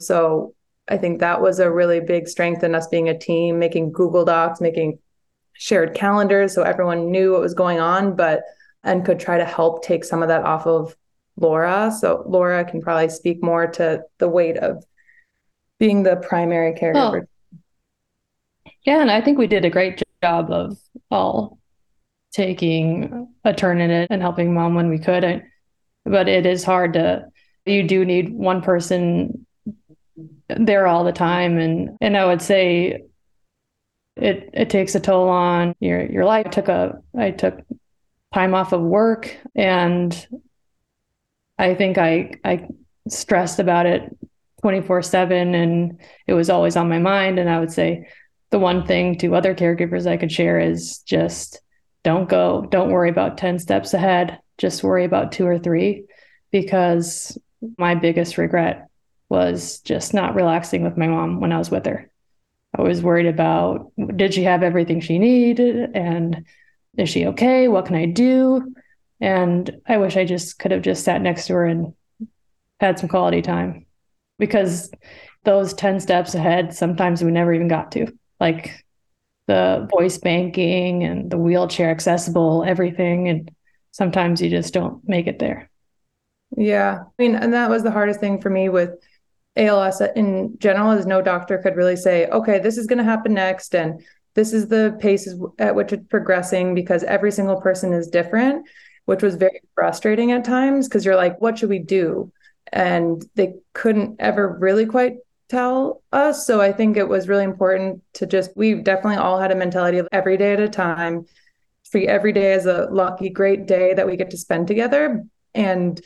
So 0.01 0.55
I 0.89 0.97
think 0.97 1.21
that 1.21 1.41
was 1.41 1.59
a 1.59 1.71
really 1.71 2.01
big 2.01 2.29
strength 2.29 2.63
in 2.63 2.75
us 2.75 2.87
being 2.89 3.09
a 3.09 3.19
team, 3.19 3.59
making 3.59 3.93
Google 3.93 4.25
Docs, 4.25 4.61
making 4.61 4.99
shared 5.53 5.95
calendars 5.95 6.55
so 6.55 6.63
everyone 6.63 7.11
knew 7.11 7.33
what 7.33 7.41
was 7.41 7.55
going 7.55 7.81
on, 7.81 8.15
but 8.15 8.43
and 8.85 9.05
could 9.05 9.19
try 9.19 9.39
to 9.39 9.45
help 9.45 9.83
take 9.83 10.05
some 10.05 10.23
of 10.23 10.29
that 10.29 10.45
off 10.45 10.67
of 10.67 10.97
Laura. 11.37 11.93
So 11.99 12.25
Laura 12.27 12.65
can 12.65 12.81
probably 12.81 13.09
speak 13.09 13.43
more 13.43 13.67
to 13.67 14.03
the 14.19 14.29
weight 14.29 14.57
of 14.57 14.85
being 15.79 16.03
the 16.03 16.17
primary 16.17 16.73
caregiver. 16.75 17.23
Oh. 17.23 17.59
Yeah, 18.85 19.01
and 19.01 19.11
I 19.11 19.21
think 19.21 19.39
we 19.39 19.47
did 19.47 19.65
a 19.65 19.71
great 19.71 20.03
job 20.23 20.51
of 20.51 20.79
all 21.11 21.58
taking 22.39 23.29
a 23.45 23.53
turn 23.53 23.81
in 23.81 23.91
it 23.91 24.07
and 24.11 24.23
helping 24.23 24.55
mom 24.55 24.77
when 24.77 24.89
we 24.89 24.99
could. 24.99 25.25
I, 25.25 25.43
but 26.05 26.29
it 26.29 26.47
is 26.47 26.63
hard 26.63 26.93
to 26.95 27.27
you 27.67 27.83
do 27.83 28.05
need 28.05 28.33
one 28.33 28.63
person 28.63 29.45
there 30.49 30.87
all 30.87 31.05
the 31.05 31.13
time 31.13 31.59
and 31.59 31.99
and 32.01 32.17
I 32.17 32.25
would 32.25 32.41
say 32.41 33.03
it 34.17 34.51
it 34.55 34.71
takes 34.71 34.95
a 34.95 35.01
toll 35.01 35.29
on 35.29 35.75
your 35.81 36.07
your 36.07 36.25
life. 36.25 36.47
I 36.47 36.51
took 36.51 36.69
a 36.69 37.03
I 37.17 37.33
took 37.33 37.61
time 38.33 38.55
off 38.55 38.73
of 38.73 38.81
work 38.81 39.37
and 39.57 40.27
I 41.59 41.75
think 41.75 41.99
I 41.99 42.35
I 42.45 42.69
stressed 43.09 43.59
about 43.59 43.87
it 43.87 44.17
24/7 44.63 45.55
and 45.55 46.01
it 46.29 46.35
was 46.35 46.51
always 46.51 46.77
on 46.77 46.89
my 46.89 46.99
mind 46.99 47.39
and 47.39 47.51
I 47.51 47.59
would 47.59 47.73
say 47.73 48.09
the 48.51 48.61
one 48.61 48.87
thing 48.87 49.19
to 49.19 49.35
other 49.35 49.55
caregivers 49.55 50.07
I 50.07 50.17
could 50.17 50.33
share 50.33 50.61
is 50.61 50.99
just 50.99 51.61
don't 52.05 52.29
go 52.29 52.67
don't 52.71 52.91
worry 52.91 53.11
about 53.11 53.39
10 53.39 53.59
steps 53.59 53.95
ahead 53.95 54.39
just 54.57 54.83
worry 54.83 55.05
about 55.05 55.33
2 55.33 55.47
or 55.47 55.59
3 55.59 56.05
because 56.51 57.39
my 57.77 57.95
biggest 57.95 58.39
regret 58.39 58.89
was 59.29 59.81
just 59.81 60.15
not 60.15 60.35
relaxing 60.35 60.83
with 60.83 60.97
my 60.97 61.07
mom 61.07 61.41
when 61.41 61.53
I 61.53 61.59
was 61.59 61.71
with 61.71 61.87
her. 61.87 62.11
I 62.77 62.83
was 62.83 63.03
worried 63.03 63.27
about 63.27 63.93
did 64.17 64.35
she 64.35 64.45
have 64.45 64.63
everything 64.63 65.01
she 65.01 65.19
needed 65.19 65.91
and 65.95 66.45
is 66.97 67.09
she 67.09 67.27
okay? 67.27 67.69
What 67.69 67.87
can 67.87 67.97
I 67.97 68.07
do? 68.07 68.75
And 69.21 69.81
I 69.87 69.99
wish 69.99 70.17
I 70.17 70.25
just 70.25 70.59
could 70.59 70.71
have 70.71 70.83
just 70.83 71.05
sat 71.05 71.21
next 71.23 71.47
to 71.47 71.55
her 71.55 71.65
and 71.65 71.95
had 72.81 72.99
some 72.99 73.09
quality 73.09 73.43
time 73.43 73.87
because 74.39 74.91
those 75.45 75.75
10 75.75 76.01
steps 76.01 76.35
ahead, 76.35 76.75
sometimes 76.75 77.23
we 77.23 77.31
never 77.31 77.53
even 77.53 77.69
got 77.69 77.93
to. 77.93 78.07
Like 78.39 78.85
the 79.49 79.89
voice 79.91 80.19
banking 80.19 81.03
and 81.03 81.29
the 81.29 81.37
wheelchair 81.37 81.91
accessible, 81.91 82.63
everything. 82.65 83.29
And 83.29 83.51
sometimes 83.91 84.41
you 84.41 84.49
just 84.49 84.73
don't 84.73 85.07
make 85.09 85.27
it 85.27 85.41
there. 85.41 85.69
Yeah. 86.57 87.01
I 87.03 87.23
mean, 87.23 87.35
and 87.35 87.53
that 87.53 87.69
was 87.69 87.83
the 87.83 87.91
hardest 87.91 88.21
thing 88.21 88.41
for 88.41 88.51
me 88.51 88.69
with 88.69 88.91
ALS 89.57 90.01
in 90.15 90.57
general, 90.59 90.93
is 90.93 91.05
no 91.05 91.21
doctor 91.21 91.59
could 91.59 91.75
really 91.75 91.97
say, 91.97 92.29
okay, 92.29 92.61
this 92.61 92.79
is 92.79 92.87
going 92.87 92.99
to 92.99 93.05
happen 93.05 93.35
next. 93.35 93.75
And 93.75 94.01
this 94.35 94.53
is 94.53 94.69
the 94.69 94.97
pace 95.01 95.29
at 95.59 95.75
which 95.75 95.93
it's 95.93 96.07
progressing 96.07 96.77
because 96.77 97.03
every 97.03 97.33
single 97.33 97.61
person 97.61 97.93
is 97.93 98.07
different 98.07 98.65
which 99.09 99.23
was 99.23 99.37
very 99.37 99.63
frustrating 99.75 100.33
at 100.33 100.45
times 100.45 100.87
because 100.87 101.03
you're 101.03 101.17
like, 101.17 101.41
what 101.41 101.57
should 101.57 101.71
we 101.71 101.79
do? 101.79 102.31
And 102.71 103.25
they 103.37 103.55
couldn't 103.73 104.17
ever 104.19 104.47
really 104.47 104.85
quite 104.85 105.15
tell 105.49 106.03
us. 106.13 106.47
So 106.47 106.61
I 106.61 106.73
think 106.73 106.97
it 106.97 107.09
was 107.09 107.29
really 107.29 107.45
important 107.45 108.03
to 108.15 108.27
just, 108.27 108.51
we 108.57 108.75
definitely 108.75 109.17
all 109.17 109.39
had 109.39 109.51
a 109.51 109.57
mentality 109.57 109.99
of 109.99 110.09
every 110.13 110.37
day 110.37 110.53
at 110.53 110.61
a 110.61 110.69
time. 110.69 111.27
See 111.85 112.07
every 112.07 112.33
day 112.33 112.53
as 112.53 112.67
a 112.67 112.89
lucky, 112.91 113.31
great 113.31 113.67
day 113.67 113.95
that 113.95 114.07
we 114.07 114.17
get 114.17 114.31
to 114.31 114.37
spend 114.37 114.69
together. 114.69 115.25
And 115.55 116.01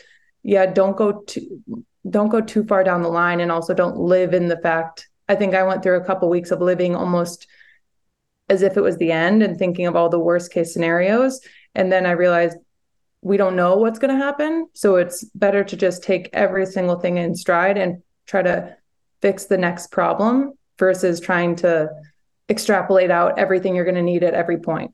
yeah, 0.45 0.67
don't 0.67 0.97
go 0.97 1.23
too, 1.23 1.63
don't 2.09 2.29
go 2.29 2.41
too 2.41 2.65
far 2.65 2.85
down 2.85 3.03
the 3.03 3.09
line 3.09 3.41
and 3.41 3.51
also 3.51 3.75
don't 3.75 3.97
live 3.97 4.33
in 4.33 4.49
the 4.49 4.59
fact. 4.59 5.09
I 5.29 5.35
think 5.35 5.55
I 5.55 5.63
went 5.65 5.83
through 5.83 6.01
a 6.01 6.05
couple 6.05 6.29
weeks 6.29 6.51
of 6.51 6.61
living 6.61 6.95
almost 6.95 7.47
as 8.49 8.63
if 8.63 8.77
it 8.77 8.83
was 8.83 8.97
the 8.99 9.13
end 9.13 9.43
and 9.43 9.59
thinking 9.59 9.87
of 9.87 9.97
all 9.97 10.09
the 10.09 10.19
worst 10.19 10.53
case 10.53 10.73
scenarios. 10.73 11.41
And 11.75 11.91
then 11.91 12.07
I 12.07 12.13
realized 12.13 12.59
we 13.23 13.37
don't 13.37 13.57
know 13.57 13.77
what's 13.77 13.99
going 13.99 14.17
to 14.17 14.25
happen. 14.25 14.69
So 14.75 14.97
it's 14.97 15.25
better 15.35 15.65
to 15.65 15.77
just 15.77 16.03
take 16.03 16.29
every 16.33 16.67
single 16.67 16.99
thing 17.01 17.17
in 17.17 17.35
stride 17.35 17.79
and 17.79 18.03
try 18.27 18.43
to 18.43 18.77
fix 19.23 19.47
the 19.47 19.57
next 19.57 19.91
problem 19.91 20.53
versus 20.79 21.21
trying 21.21 21.57
to 21.57 21.89
extrapolate 22.51 23.11
out 23.11 23.39
everything 23.39 23.75
you're 23.75 23.85
going 23.85 23.95
to 23.95 24.03
need 24.03 24.23
at 24.23 24.35
every 24.35 24.59
point. 24.59 24.93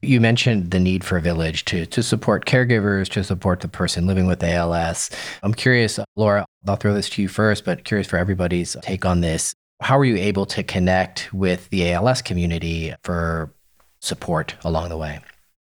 You 0.00 0.20
mentioned 0.20 0.70
the 0.70 0.78
need 0.78 1.02
for 1.02 1.18
a 1.18 1.20
village 1.20 1.64
to 1.66 1.84
to 1.86 2.02
support 2.04 2.46
caregivers, 2.46 3.08
to 3.10 3.24
support 3.24 3.60
the 3.60 3.68
person 3.68 4.06
living 4.06 4.28
with 4.28 4.44
ALS. 4.44 5.10
I'm 5.42 5.52
curious, 5.52 5.98
Laura, 6.14 6.46
I'll 6.68 6.76
throw 6.76 6.94
this 6.94 7.10
to 7.10 7.22
you 7.22 7.26
first, 7.26 7.64
but 7.64 7.82
curious 7.82 8.06
for 8.06 8.16
everybody's 8.16 8.76
take 8.80 9.04
on 9.04 9.22
this. 9.22 9.54
How 9.80 9.98
were 9.98 10.04
you 10.04 10.16
able 10.16 10.46
to 10.46 10.62
connect 10.62 11.34
with 11.34 11.68
the 11.70 11.92
ALS 11.92 12.22
community 12.22 12.94
for 13.02 13.52
support 14.00 14.54
along 14.64 14.90
the 14.90 14.96
way? 14.96 15.18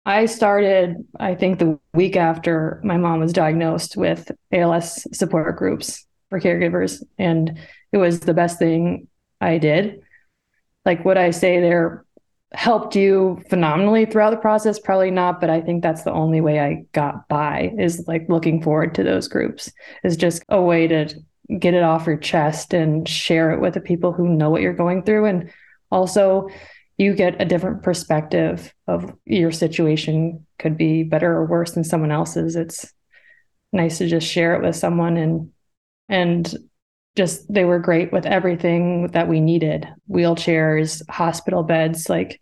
I 0.07 0.27
started, 0.27 1.05
I 1.19 1.35
think, 1.35 1.59
the 1.59 1.79
week 1.93 2.17
after 2.17 2.81
my 2.85 2.97
mom 2.97 3.21
was 3.21 3.33
diagnosed 3.33 3.97
with 3.97 4.31
ALS 4.53 5.07
support 5.17 5.57
groups 5.57 6.07
for 6.33 6.41
caregivers. 6.41 7.05
And 7.19 7.59
it 7.93 7.99
was 7.99 8.21
the 8.21 8.33
best 8.33 8.59
thing 8.59 9.07
I 9.39 9.59
did. 9.59 10.01
Like, 10.87 11.05
would 11.05 11.19
I 11.19 11.31
say 11.31 11.61
they're 11.61 12.07
helped 12.55 12.97
you 12.97 13.43
phenomenally 13.51 14.07
throughout 14.07 14.31
the 14.31 14.39
process? 14.39 14.79
Probably 14.79 15.11
not, 15.11 15.43
but 15.43 15.51
I 15.51 15.61
think 15.61 15.83
that's 15.83 16.05
the 16.05 16.13
only 16.13 16.41
way 16.41 16.59
I 16.59 16.87
got 16.93 17.29
by 17.29 17.73
is 17.79 18.05
like 18.09 18.31
looking 18.31 18.63
forward 18.63 18.95
to 18.95 19.03
those 19.03 19.29
groups, 19.29 19.71
is 20.05 20.17
just 20.17 20.43
a 20.49 20.61
way 20.61 20.89
to 20.89 21.15
get 21.59 21.75
it 21.75 21.83
off 21.83 22.07
your 22.07 22.17
chest 22.17 22.73
and 22.73 23.07
share 23.07 23.53
it 23.53 23.61
with 23.61 23.75
the 23.75 23.81
people 23.81 24.13
who 24.13 24.27
know 24.27 24.49
what 24.49 24.63
you're 24.63 24.73
going 24.73 25.03
through. 25.03 25.27
And 25.27 25.53
also, 25.91 26.49
you 26.97 27.15
get 27.15 27.43
a 27.43 27.45
different 27.45 27.83
perspective 27.83 28.73
of 28.87 29.13
your 29.27 29.53
situation 29.53 30.47
could 30.59 30.79
be 30.79 31.03
better 31.03 31.31
or 31.31 31.45
worse 31.45 31.73
than 31.73 31.85
someone 31.85 32.13
else's 32.13 32.55
it's 32.55 32.93
nice 33.73 33.99
to 33.99 34.07
just 34.07 34.27
share 34.27 34.55
it 34.55 34.63
with 34.63 34.77
someone 34.77 35.17
and 35.17 35.51
and 36.13 36.55
just 37.17 37.53
they 37.53 37.65
were 37.65 37.79
great 37.79 38.13
with 38.13 38.25
everything 38.25 39.09
that 39.09 39.29
we 39.29 39.41
needed 39.41 39.89
wheelchairs 40.11 41.03
hospital 41.11 41.63
beds 41.63 42.09
like 42.09 42.41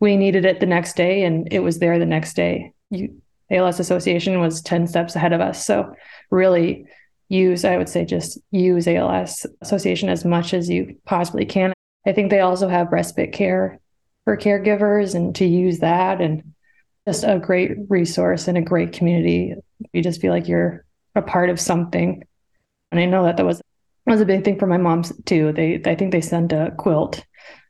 we 0.00 0.16
needed 0.16 0.44
it 0.44 0.60
the 0.60 0.66
next 0.66 0.96
day 0.96 1.22
and 1.22 1.48
it 1.52 1.60
was 1.60 1.78
there 1.78 1.98
the 1.98 2.06
next 2.06 2.34
day 2.34 2.72
you 2.90 3.20
als 3.50 3.80
association 3.80 4.40
was 4.40 4.62
10 4.62 4.86
steps 4.86 5.16
ahead 5.16 5.32
of 5.32 5.40
us 5.40 5.64
so 5.64 5.94
really 6.30 6.84
use 7.28 7.64
i 7.64 7.76
would 7.76 7.88
say 7.88 8.04
just 8.04 8.38
use 8.50 8.86
als 8.86 9.46
association 9.60 10.08
as 10.08 10.24
much 10.24 10.52
as 10.52 10.68
you 10.68 10.96
possibly 11.04 11.44
can 11.44 11.72
i 12.06 12.12
think 12.12 12.30
they 12.30 12.40
also 12.40 12.68
have 12.68 12.92
respite 12.92 13.32
care 13.32 13.78
for 14.24 14.36
caregivers 14.36 15.14
and 15.14 15.34
to 15.36 15.46
use 15.46 15.78
that 15.78 16.20
and 16.20 16.42
just 17.06 17.24
a 17.24 17.38
great 17.38 17.72
resource 17.88 18.48
and 18.48 18.58
a 18.58 18.62
great 18.62 18.92
community. 18.92 19.54
You 19.92 20.02
just 20.02 20.20
feel 20.20 20.32
like 20.32 20.48
you're 20.48 20.84
a 21.14 21.22
part 21.22 21.50
of 21.50 21.58
something. 21.58 22.24
And 22.90 23.00
I 23.00 23.04
know 23.06 23.24
that 23.24 23.36
that 23.36 23.46
was 23.46 23.62
was 24.06 24.20
a 24.20 24.26
big 24.26 24.44
thing 24.44 24.58
for 24.58 24.66
my 24.66 24.76
mom 24.76 25.04
too. 25.24 25.52
They 25.52 25.80
I 25.84 25.94
think 25.94 26.12
they 26.12 26.20
sent 26.20 26.52
a 26.52 26.72
quilt 26.76 27.24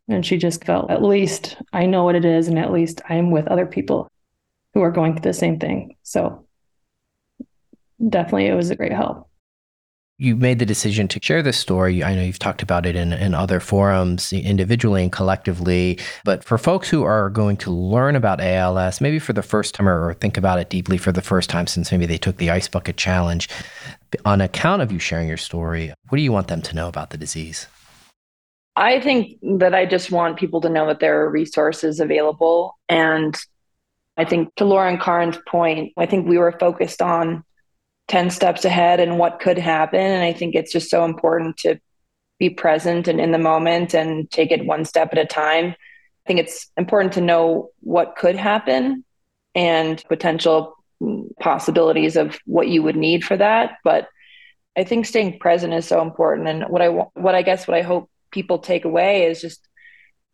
and 0.09 0.25
she 0.25 0.39
just 0.39 0.65
felt 0.65 0.91
at 0.91 1.03
least 1.03 1.57
I 1.73 1.87
know 1.87 2.05
what 2.05 2.15
it 2.15 2.25
is 2.25 2.49
and 2.49 2.59
at 2.59 2.73
least 2.73 3.03
I'm 3.09 3.31
with 3.31 3.47
other 3.49 3.67
people 3.67 4.09
who 4.75 4.83
are 4.83 4.91
going 4.91 5.15
through 5.15 5.31
the 5.31 5.35
same 5.35 5.59
thing. 5.59 5.97
So 6.03 6.47
definitely 8.09 8.47
it 8.47 8.55
was 8.55 8.71
a 8.71 8.77
great 8.77 8.93
help 8.93 9.30
you 10.21 10.37
made 10.37 10.59
the 10.59 10.67
decision 10.67 11.09
to 11.09 11.19
share 11.23 11.43
this 11.43 11.57
story. 11.57 12.05
I 12.05 12.15
know 12.15 12.23
you've 12.23 12.39
talked 12.39 12.61
about 12.61 12.85
it 12.85 12.95
in, 12.95 13.15
in 13.15 13.33
other 13.33 13.59
forums, 13.59 14.35
individually 14.35 15.03
and 15.03 15.11
collectively. 15.11 15.99
But 16.25 16.45
for 16.45 16.59
folks 16.59 16.91
who 16.91 17.05
are 17.05 17.31
going 17.31 17.57
to 17.57 17.71
learn 17.71 18.15
about 18.15 18.39
ALS, 18.39 19.01
maybe 19.01 19.19
for 19.19 19.33
the 19.33 19.43
first 19.43 19.75
time 19.75 19.89
or 19.89 20.13
think 20.13 20.37
about 20.37 20.59
it 20.59 20.69
deeply 20.69 20.99
for 20.99 21.11
the 21.11 21.23
first 21.23 21.49
time 21.49 21.67
since 21.67 21.91
maybe 21.91 22.05
they 22.05 22.19
took 22.19 22.37
the 22.37 22.51
Ice 22.51 22.69
Bucket 22.69 22.99
Challenge, 22.99 23.49
on 24.27 24.43
account 24.43 24.83
of 24.83 24.93
you 24.93 24.99
sharing 24.99 25.27
your 25.27 25.39
story, 25.39 25.95
what 26.11 26.17
do 26.17 26.23
you 26.23 26.33
want 26.33 26.49
them 26.49 26.61
to 26.61 26.77
know 26.77 26.87
about 26.87 27.09
the 27.11 27.17
disease? 27.17 27.67
I 28.77 29.01
think 29.01 29.39
that 29.59 29.75
I 29.75 29.87
just 29.87 30.13
want 30.13 30.39
people 30.39 30.61
to 30.61 30.69
know 30.69 30.87
that 30.89 31.01
there 31.01 31.23
are 31.23 31.31
resources 31.31 31.99
available. 31.99 32.79
And 32.91 33.35
I 34.19 34.27
think 34.27 34.55
to 34.57 34.67
Laura 34.67 34.91
and 34.91 35.01
Karin's 35.01 35.39
point, 35.49 35.95
I 35.97 36.05
think 36.05 36.29
we 36.29 36.37
were 36.37 36.53
focused 36.53 37.01
on 37.01 37.43
10 38.11 38.31
steps 38.31 38.65
ahead 38.65 38.99
and 38.99 39.21
what 39.21 39.39
could 39.39 39.57
happen. 39.57 40.01
And 40.01 40.25
I 40.25 40.33
think 40.33 40.57
it's 40.57 40.73
just 40.73 40.91
so 40.91 41.05
important 41.05 41.57
to 41.59 41.79
be 42.41 42.51
present 42.51 43.07
and 43.07 43.21
in 43.21 43.31
the 43.31 43.39
moment 43.39 43.95
and 43.95 44.29
take 44.33 44.51
it 44.51 44.67
one 44.67 44.85
step 44.85 45.11
at 45.13 45.19
a 45.19 45.25
time. 45.25 45.67
I 45.69 46.27
think 46.27 46.41
it's 46.41 46.69
important 46.77 47.13
to 47.15 47.21
know 47.21 47.71
what 47.79 48.17
could 48.17 48.35
happen 48.35 49.05
and 49.55 50.03
potential 50.09 50.75
possibilities 51.39 52.17
of 52.17 52.37
what 52.47 52.67
you 52.67 52.83
would 52.83 52.97
need 52.97 53.25
for 53.25 53.37
that. 53.37 53.79
But 53.85 54.09
I 54.77 54.83
think 54.83 55.07
staying 55.07 55.39
present 55.39 55.73
is 55.73 55.87
so 55.87 56.03
important. 56.03 56.49
And 56.49 56.65
what 56.65 56.83
I 56.83 56.89
what 56.89 57.37
I 57.37 57.43
guess 57.43 57.69
what 57.69 57.77
I 57.77 57.83
hope 57.83 58.11
people 58.33 58.59
take 58.59 58.85
away 58.85 59.27
is 59.27 59.41
just 59.41 59.69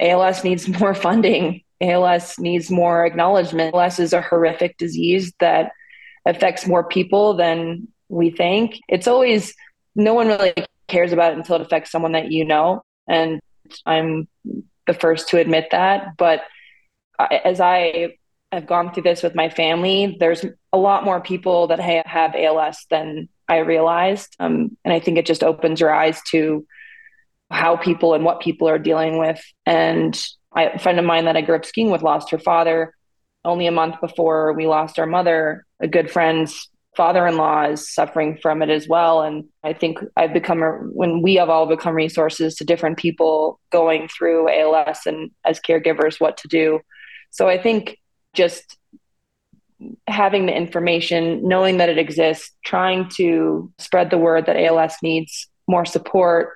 ALS 0.00 0.44
needs 0.44 0.66
more 0.66 0.94
funding. 1.06 1.62
ALS 1.82 2.38
needs 2.38 2.70
more 2.70 3.04
acknowledgement. 3.04 3.74
ALS 3.74 3.98
is 3.98 4.14
a 4.14 4.22
horrific 4.22 4.78
disease 4.78 5.34
that 5.40 5.72
affects 6.26 6.66
more 6.66 6.84
people 6.84 7.34
than 7.34 7.88
we 8.08 8.30
think. 8.30 8.80
It's 8.88 9.08
always 9.08 9.54
no 9.94 10.12
one 10.12 10.28
really 10.28 10.54
cares 10.88 11.12
about 11.12 11.32
it 11.32 11.38
until 11.38 11.56
it 11.56 11.62
affects 11.62 11.90
someone 11.90 12.12
that 12.12 12.30
you 12.30 12.44
know. 12.44 12.82
And 13.08 13.40
I'm 13.86 14.28
the 14.86 14.94
first 14.94 15.28
to 15.30 15.38
admit 15.38 15.68
that. 15.70 16.16
But 16.16 16.42
as 17.18 17.60
I 17.60 18.16
have 18.52 18.66
gone 18.66 18.92
through 18.92 19.04
this 19.04 19.22
with 19.22 19.34
my 19.34 19.48
family, 19.48 20.16
there's 20.20 20.44
a 20.72 20.78
lot 20.78 21.04
more 21.04 21.20
people 21.20 21.68
that 21.68 21.80
have 21.80 22.34
ALS 22.34 22.86
than 22.90 23.28
I 23.48 23.58
realized. 23.58 24.36
Um, 24.38 24.76
and 24.84 24.92
I 24.92 25.00
think 25.00 25.18
it 25.18 25.26
just 25.26 25.42
opens 25.42 25.80
your 25.80 25.94
eyes 25.94 26.20
to 26.30 26.66
how 27.50 27.76
people 27.76 28.14
and 28.14 28.24
what 28.24 28.40
people 28.40 28.68
are 28.68 28.78
dealing 28.78 29.18
with. 29.18 29.40
And 29.64 30.20
I, 30.52 30.64
a 30.64 30.78
friend 30.78 30.98
of 30.98 31.04
mine 31.04 31.26
that 31.26 31.36
I 31.36 31.42
grew 31.42 31.56
up 31.56 31.64
skiing 31.64 31.90
with 31.90 32.02
lost 32.02 32.30
her 32.30 32.38
father 32.38 32.92
only 33.46 33.66
a 33.66 33.72
month 33.72 34.00
before 34.00 34.52
we 34.52 34.66
lost 34.66 34.98
our 34.98 35.06
mother. 35.06 35.64
A 35.80 35.88
good 35.88 36.10
friend's 36.10 36.68
father-in-law 36.96 37.70
is 37.70 37.92
suffering 37.92 38.38
from 38.40 38.62
it 38.62 38.70
as 38.70 38.88
well. 38.88 39.22
And 39.22 39.44
I 39.62 39.72
think 39.72 39.98
I've 40.16 40.32
become, 40.32 40.60
when 40.92 41.22
we 41.22 41.34
have 41.34 41.50
all 41.50 41.66
become 41.66 41.94
resources 41.94 42.56
to 42.56 42.64
different 42.64 42.98
people 42.98 43.60
going 43.70 44.08
through 44.08 44.48
ALS 44.48 45.00
and 45.06 45.30
as 45.44 45.60
caregivers, 45.60 46.20
what 46.20 46.38
to 46.38 46.48
do. 46.48 46.80
So 47.30 47.48
I 47.48 47.62
think 47.62 47.98
just 48.32 48.76
having 50.08 50.46
the 50.46 50.56
information, 50.56 51.46
knowing 51.46 51.76
that 51.78 51.90
it 51.90 51.98
exists, 51.98 52.50
trying 52.64 53.10
to 53.16 53.70
spread 53.78 54.10
the 54.10 54.18
word 54.18 54.46
that 54.46 54.56
ALS 54.56 54.96
needs 55.02 55.48
more 55.68 55.84
support. 55.84 56.54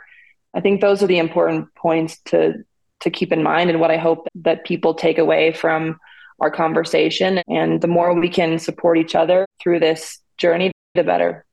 I 0.55 0.61
think 0.61 0.81
those 0.81 1.03
are 1.03 1.07
the 1.07 1.19
important 1.19 1.75
points 1.75 2.19
to 2.27 2.65
to 3.01 3.11
keep 3.11 3.33
in 3.33 3.43
mind 3.43 3.71
and 3.71 3.81
what 3.81 3.91
I 3.91 3.97
hope 3.97 4.29
that 4.35 4.65
people 4.67 4.95
take 4.95 5.17
away 5.17 5.53
from 5.53 5.99
our 6.41 6.51
conversation. 6.51 7.43
And 7.49 7.81
the 7.81 7.89
more 7.89 8.15
we 8.15 8.29
can 8.29 8.59
support 8.59 8.99
each 8.99 9.15
other 9.15 9.47
through 9.61 9.81
this 9.81 10.21
journey, 10.39 10.73
the 10.95 11.05
better. 11.05 11.45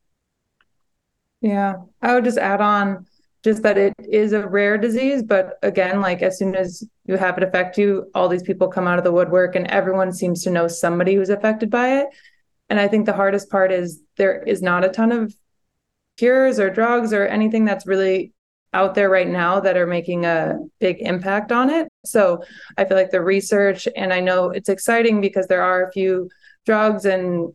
Yeah. 1.40 1.76
I 2.02 2.14
would 2.14 2.24
just 2.24 2.38
add 2.38 2.60
on 2.60 3.06
just 3.44 3.62
that 3.62 3.78
it 3.78 3.94
is 3.98 4.32
a 4.32 4.46
rare 4.46 4.76
disease 4.76 5.22
but 5.22 5.58
again 5.62 6.00
like 6.00 6.22
as 6.22 6.38
soon 6.38 6.54
as 6.54 6.82
you 7.06 7.16
have 7.16 7.36
it 7.38 7.44
affect 7.44 7.78
you 7.78 8.10
all 8.14 8.28
these 8.28 8.42
people 8.42 8.68
come 8.68 8.86
out 8.86 8.98
of 8.98 9.04
the 9.04 9.12
woodwork 9.12 9.54
and 9.54 9.66
everyone 9.68 10.12
seems 10.12 10.42
to 10.42 10.50
know 10.50 10.66
somebody 10.66 11.14
who's 11.14 11.30
affected 11.30 11.70
by 11.70 12.00
it 12.00 12.08
and 12.68 12.80
i 12.80 12.88
think 12.88 13.06
the 13.06 13.12
hardest 13.12 13.48
part 13.48 13.70
is 13.70 14.02
there 14.16 14.42
is 14.42 14.60
not 14.60 14.84
a 14.84 14.88
ton 14.88 15.12
of 15.12 15.34
cures 16.16 16.58
or 16.58 16.68
drugs 16.68 17.12
or 17.12 17.26
anything 17.26 17.64
that's 17.64 17.86
really 17.86 18.32
out 18.74 18.94
there 18.94 19.08
right 19.08 19.28
now 19.28 19.60
that 19.60 19.76
are 19.76 19.86
making 19.86 20.24
a 20.24 20.58
big 20.78 20.98
impact 21.00 21.52
on 21.52 21.70
it 21.70 21.87
so 22.04 22.42
i 22.76 22.84
feel 22.84 22.96
like 22.96 23.10
the 23.10 23.20
research 23.20 23.88
and 23.96 24.12
i 24.12 24.20
know 24.20 24.50
it's 24.50 24.68
exciting 24.68 25.20
because 25.20 25.46
there 25.46 25.62
are 25.62 25.84
a 25.84 25.92
few 25.92 26.28
drugs 26.64 27.04
and 27.04 27.52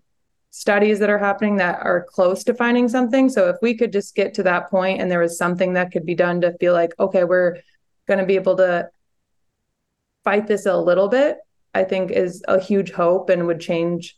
studies 0.53 0.99
that 0.99 1.09
are 1.09 1.17
happening 1.17 1.55
that 1.55 1.79
are 1.81 2.05
close 2.11 2.43
to 2.43 2.53
finding 2.53 2.87
something. 2.87 3.27
So 3.27 3.49
if 3.49 3.55
we 3.63 3.75
could 3.75 3.91
just 3.91 4.13
get 4.13 4.35
to 4.35 4.43
that 4.43 4.69
point 4.69 5.01
and 5.01 5.09
there 5.09 5.19
was 5.19 5.35
something 5.35 5.73
that 5.73 5.91
could 5.91 6.05
be 6.05 6.13
done 6.13 6.41
to 6.41 6.55
feel 6.59 6.73
like, 6.73 6.93
okay, 6.99 7.23
we're 7.23 7.57
going 8.07 8.19
to 8.19 8.25
be 8.25 8.35
able 8.35 8.55
to 8.57 8.87
fight 10.23 10.45
this 10.45 10.67
a 10.67 10.77
little 10.77 11.07
bit, 11.07 11.37
I 11.73 11.83
think 11.83 12.11
is 12.11 12.43
a 12.47 12.59
huge 12.59 12.91
hope 12.91 13.31
and 13.31 13.47
would 13.47 13.59
change 13.59 14.15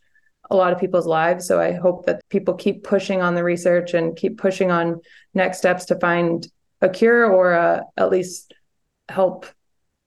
a 0.50 0.58
lot 0.58 0.74
of 0.74 0.80
people's 0.80 1.08
lives. 1.08 1.48
So 1.48 1.60
I 1.60 1.72
hope 1.72 2.06
that 2.06 2.22
people 2.28 2.54
keep 2.54 2.84
pushing 2.84 3.22
on 3.22 3.34
the 3.34 3.44
research 3.44 3.94
and 3.94 4.14
keep 4.14 4.38
pushing 4.38 4.72
on 4.72 5.00
next 5.34 5.60
steps 5.60 5.86
to 5.86 6.00
find 6.00 6.46
a 6.82 6.90
cure 6.90 7.32
or 7.32 7.54
a, 7.54 7.86
at 7.96 8.12
least 8.12 8.54
help 9.08 9.46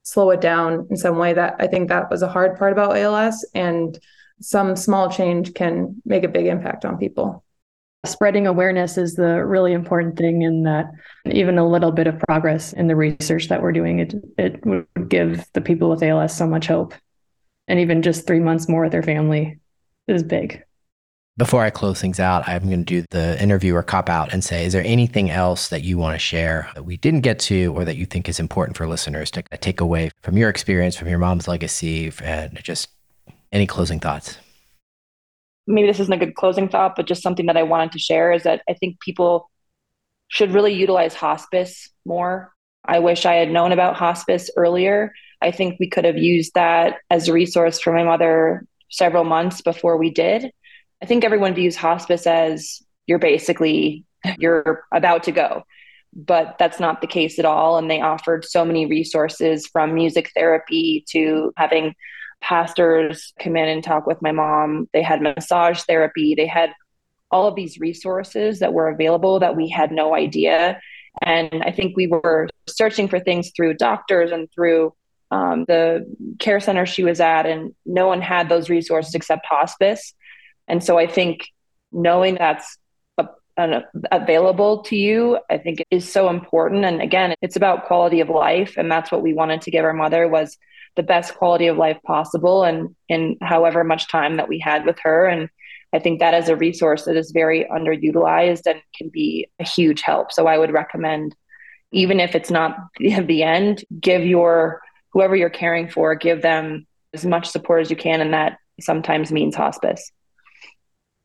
slow 0.09 0.31
it 0.31 0.41
down 0.41 0.87
in 0.91 0.97
some 0.97 1.19
way 1.19 1.35
that 1.35 1.57
I 1.59 1.67
think 1.67 1.89
that 1.89 2.11
was 2.11 2.23
a 2.23 2.29
hard 2.29 2.59
part 2.59 2.73
about 2.73 2.97
ALS 2.97 3.45
and 3.55 3.99
some 4.41 4.75
small 4.75 5.11
change 5.11 5.53
can 5.53 6.01
make 6.07 6.25
a 6.25 6.29
big 6.29 6.47
impact 6.47 6.87
on 6.87 6.97
people. 6.97 7.45
Spreading 8.07 8.47
awareness 8.47 8.97
is 8.97 9.17
the 9.17 9.45
really 9.45 9.73
important 9.73 10.17
thing 10.17 10.43
in 10.43 10.63
that 10.63 10.87
even 11.27 11.59
a 11.59 11.69
little 11.69 11.93
bit 11.93 12.07
of 12.07 12.19
progress 12.21 12.73
in 12.73 12.87
the 12.87 12.97
research 12.97 13.49
that 13.49 13.61
we're 13.61 13.73
doing, 13.73 13.99
it, 13.99 14.15
it 14.39 14.65
would 14.65 14.87
give 15.09 15.45
the 15.53 15.61
people 15.61 15.91
with 15.91 16.03
ALS 16.03 16.35
so 16.35 16.47
much 16.47 16.69
hope. 16.69 16.95
And 17.67 17.81
even 17.81 18.01
just 18.01 18.27
three 18.27 18.41
months 18.41 18.69
more 18.69 18.85
with 18.85 18.93
their 18.93 19.03
family 19.03 19.59
is 20.07 20.23
big. 20.23 20.63
Before 21.39 21.63
I 21.63 21.71
close 21.71 22.01
things 22.01 22.19
out, 22.19 22.49
I'm 22.49 22.67
going 22.67 22.85
to 22.85 23.01
do 23.01 23.07
the 23.13 23.41
interviewer 23.41 23.85
cop 23.85 24.09
out 24.09 24.33
and 24.33 24.43
say, 24.43 24.67
is 24.67 24.73
there 24.73 24.83
anything 24.85 25.31
else 25.31 25.69
that 25.69 25.85
you 25.85 25.97
want 25.97 26.17
to 26.17 26.19
share 26.19 26.69
that 26.75 26.83
we 26.83 26.97
didn't 26.97 27.21
get 27.21 27.39
to 27.39 27.73
or 27.77 27.85
that 27.85 27.97
you 27.97 28.07
think 28.07 28.29
is 28.29 28.41
important 28.41 28.77
for 28.77 28.89
listeners 28.89 29.31
to 29.31 29.43
take 29.61 29.81
away 29.81 30.11
from 30.21 30.37
your 30.37 30.51
experience, 30.51 30.97
from 30.97 31.07
your 31.07 31.21
mom's 31.21 31.47
legacy, 31.47 32.13
and 32.25 32.61
just 32.65 32.89
any 33.53 33.69
closing 33.69 34.01
thoughts? 34.01 34.37
Maybe 35.69 35.87
this 35.87 36.01
isn't 36.01 36.13
a 36.13 36.17
good 36.17 36.35
closing 36.35 36.69
thought, 36.69 36.97
but 36.97 37.07
just 37.07 37.23
something 37.23 37.47
that 37.47 37.57
I 37.57 37.63
wanted 37.63 37.93
to 37.93 38.01
share 38.01 38.33
is 38.33 38.43
that 38.43 38.63
I 38.69 38.75
think 38.75 38.99
people 38.99 39.49
should 40.27 40.51
really 40.51 40.73
utilize 40.73 41.15
hospice 41.15 41.89
more. 42.05 42.53
I 42.85 42.99
wish 42.99 43.27
I 43.27 43.35
had 43.35 43.53
known 43.53 43.71
about 43.71 43.95
hospice 43.95 44.51
earlier. 44.57 45.13
I 45.41 45.53
think 45.53 45.79
we 45.79 45.89
could 45.89 46.05
have 46.05 46.19
used 46.19 46.55
that 46.55 46.97
as 47.11 47.29
a 47.29 47.33
resource 47.33 47.79
for 47.79 47.93
my 47.93 48.03
mother 48.03 48.67
several 48.91 49.23
months 49.23 49.61
before 49.61 49.99
we 49.99 50.11
did. 50.11 50.51
I 51.03 51.07
think 51.07 51.25
everyone 51.25 51.55
views 51.55 51.77
hospice 51.77 52.27
as 52.27 52.83
you're 53.07 53.19
basically 53.19 54.05
you're 54.39 54.85
about 54.93 55.23
to 55.25 55.33
go 55.33 55.65
but 56.15 56.57
that's 56.59 56.81
not 56.81 57.01
the 57.01 57.07
case 57.07 57.39
at 57.39 57.45
all 57.45 57.79
and 57.79 57.91
they 57.91 58.01
offered 58.01 58.45
so 58.45 58.65
many 58.65 58.87
resources 58.87 59.67
from 59.67 59.95
music 59.95 60.31
therapy 60.35 61.05
to 61.09 61.53
having 61.57 61.95
pastors 62.41 63.33
come 63.39 63.57
in 63.57 63.69
and 63.69 63.83
talk 63.83 64.07
with 64.07 64.23
my 64.23 64.33
mom. 64.33 64.89
They 64.93 65.03
had 65.03 65.23
massage 65.23 65.83
therapy. 65.83 66.35
They 66.35 66.47
had 66.47 66.73
all 67.31 67.47
of 67.47 67.55
these 67.55 67.79
resources 67.79 68.61
that 68.61 68.73
were 68.73 68.89
available 68.89 69.41
that 69.41 69.57
we 69.57 69.69
had 69.69 69.93
no 69.93 70.15
idea. 70.15 70.81
And 71.23 71.63
I 71.63 71.73
think 71.73 71.97
we 71.97 72.07
were 72.07 72.49
searching 72.69 73.09
for 73.09 73.21
things 73.21 73.53
through 73.55 73.75
doctors 73.75 74.31
and 74.31 74.51
through 74.53 74.95
um, 75.31 75.65
the 75.67 76.07
care 76.39 76.61
center 76.61 76.87
she 76.87 77.05
was 77.05 77.21
at, 77.21 77.45
and 77.45 77.75
no 77.85 78.07
one 78.07 78.23
had 78.23 78.49
those 78.49 78.71
resources 78.71 79.15
except 79.15 79.45
hospice. 79.45 80.15
And 80.69 80.83
so 80.83 80.99
I 80.99 81.07
think 81.07 81.49
knowing 81.93 82.35
that's 82.35 82.79
available 84.13 84.83
to 84.85 84.97
you, 84.97 85.39
I 85.51 85.59
think 85.59 85.83
is 85.91 86.11
so 86.11 86.29
important. 86.29 86.85
And 86.85 87.03
again, 87.03 87.35
it's 87.43 87.57
about 87.57 87.87
quality 87.87 88.21
of 88.21 88.29
life, 88.29 88.75
and 88.77 88.91
that's 88.91 89.11
what 89.11 89.23
we 89.23 89.35
wanted 89.35 89.63
to 89.63 89.71
give 89.71 89.85
our 89.85 89.93
mother 89.93 90.29
was 90.29 90.57
the 90.97 91.03
best 91.03 91.35
quality 91.35 91.67
of 91.67 91.77
life 91.77 91.99
possible 92.05 92.65
and 92.65 92.95
in 93.09 93.37
however 93.43 93.85
much 93.85 94.09
time 94.09 94.37
that 94.37 94.49
we 94.49 94.59
had 94.59 94.85
with 94.85 94.99
her. 95.03 95.27
And 95.27 95.49
i 95.95 95.99
think 95.99 96.21
that 96.21 96.35
is 96.35 96.49
a 96.49 96.57
resource 96.57 97.05
that 97.05 97.17
is 97.17 97.31
very 97.31 97.65
underutilized 97.65 98.67
and 98.67 98.83
can 98.97 99.09
be 99.09 99.49
a 99.59 99.65
huge 99.65 100.03
help. 100.03 100.33
So 100.33 100.47
i 100.47 100.59
would 100.59 100.73
recommend 100.73 101.35
even 101.93 102.21
if 102.21 102.35
it's 102.35 102.51
not 102.51 102.77
the 102.99 103.43
end 103.43 103.85
give 103.99 104.25
your 104.25 104.81
whoever 105.13 105.35
you're 105.35 105.51
caring 105.51 105.89
for 105.89 106.15
give 106.15 106.43
them 106.43 106.87
as 107.15 107.25
much 107.25 107.47
support 107.47 107.81
as 107.81 107.91
you 107.91 107.97
can. 107.97 108.21
And 108.21 108.35
that 108.35 108.59
sometimes 108.81 109.33
means 109.33 109.57
hospice 109.57 110.13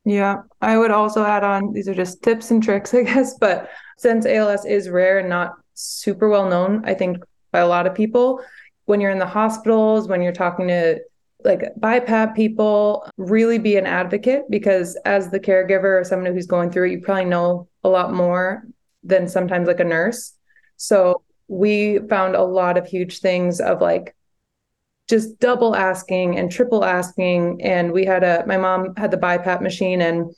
yeah 0.06 0.38
i 0.62 0.78
would 0.78 0.92
also 0.92 1.24
add 1.24 1.44
on 1.44 1.72
these 1.74 1.88
are 1.88 1.94
just 1.94 2.22
tips 2.24 2.52
and 2.52 2.64
tricks 2.64 2.94
i 2.94 3.04
guess 3.04 3.38
but 3.40 3.70
since 3.98 4.26
als 4.26 4.66
is 4.66 4.90
rare 4.90 5.20
and 5.20 5.30
not 5.30 5.54
super 5.74 6.30
well 6.30 6.50
known 6.50 6.84
i 6.86 6.94
think 6.94 7.18
by 7.52 7.60
a 7.60 7.68
lot 7.68 7.88
of 7.88 7.96
people 7.96 8.42
when 8.86 9.00
you're 9.00 9.12
in 9.12 9.20
the 9.20 9.26
hospitals, 9.26 10.08
when 10.08 10.22
you're 10.22 10.34
talking 10.34 10.68
to 10.68 11.00
like 11.44 11.74
BiPAP 11.80 12.36
people, 12.36 13.08
really 13.18 13.58
be 13.58 13.76
an 13.76 13.86
advocate 13.86 14.44
because 14.50 14.98
as 15.06 15.30
the 15.30 15.40
caregiver 15.40 16.00
or 16.00 16.04
someone 16.04 16.34
who's 16.34 16.48
going 16.48 16.72
through 16.72 16.88
it, 16.88 16.92
you 16.92 17.02
probably 17.02 17.26
know 17.26 17.68
a 17.84 17.90
lot 17.90 18.14
more 18.14 18.64
than 19.04 19.28
sometimes 19.28 19.68
like 19.68 19.82
a 19.82 19.86
nurse. 19.86 20.34
So 20.78 21.22
we 21.48 22.00
found 22.10 22.36
a 22.36 22.44
lot 22.44 22.78
of 22.78 22.88
huge 22.88 23.20
things 23.20 23.60
of 23.60 23.82
like 23.82 24.16
just 25.14 25.40
double 25.40 25.76
asking 25.76 26.40
and 26.40 26.52
triple 26.52 26.84
asking. 26.84 27.62
And 27.62 27.92
we 27.92 28.04
had 28.04 28.24
a, 28.24 28.44
my 28.48 28.58
mom 28.58 28.96
had 28.98 29.12
the 29.12 29.18
BiPAP 29.18 29.62
machine 29.62 30.02
and 30.02 30.34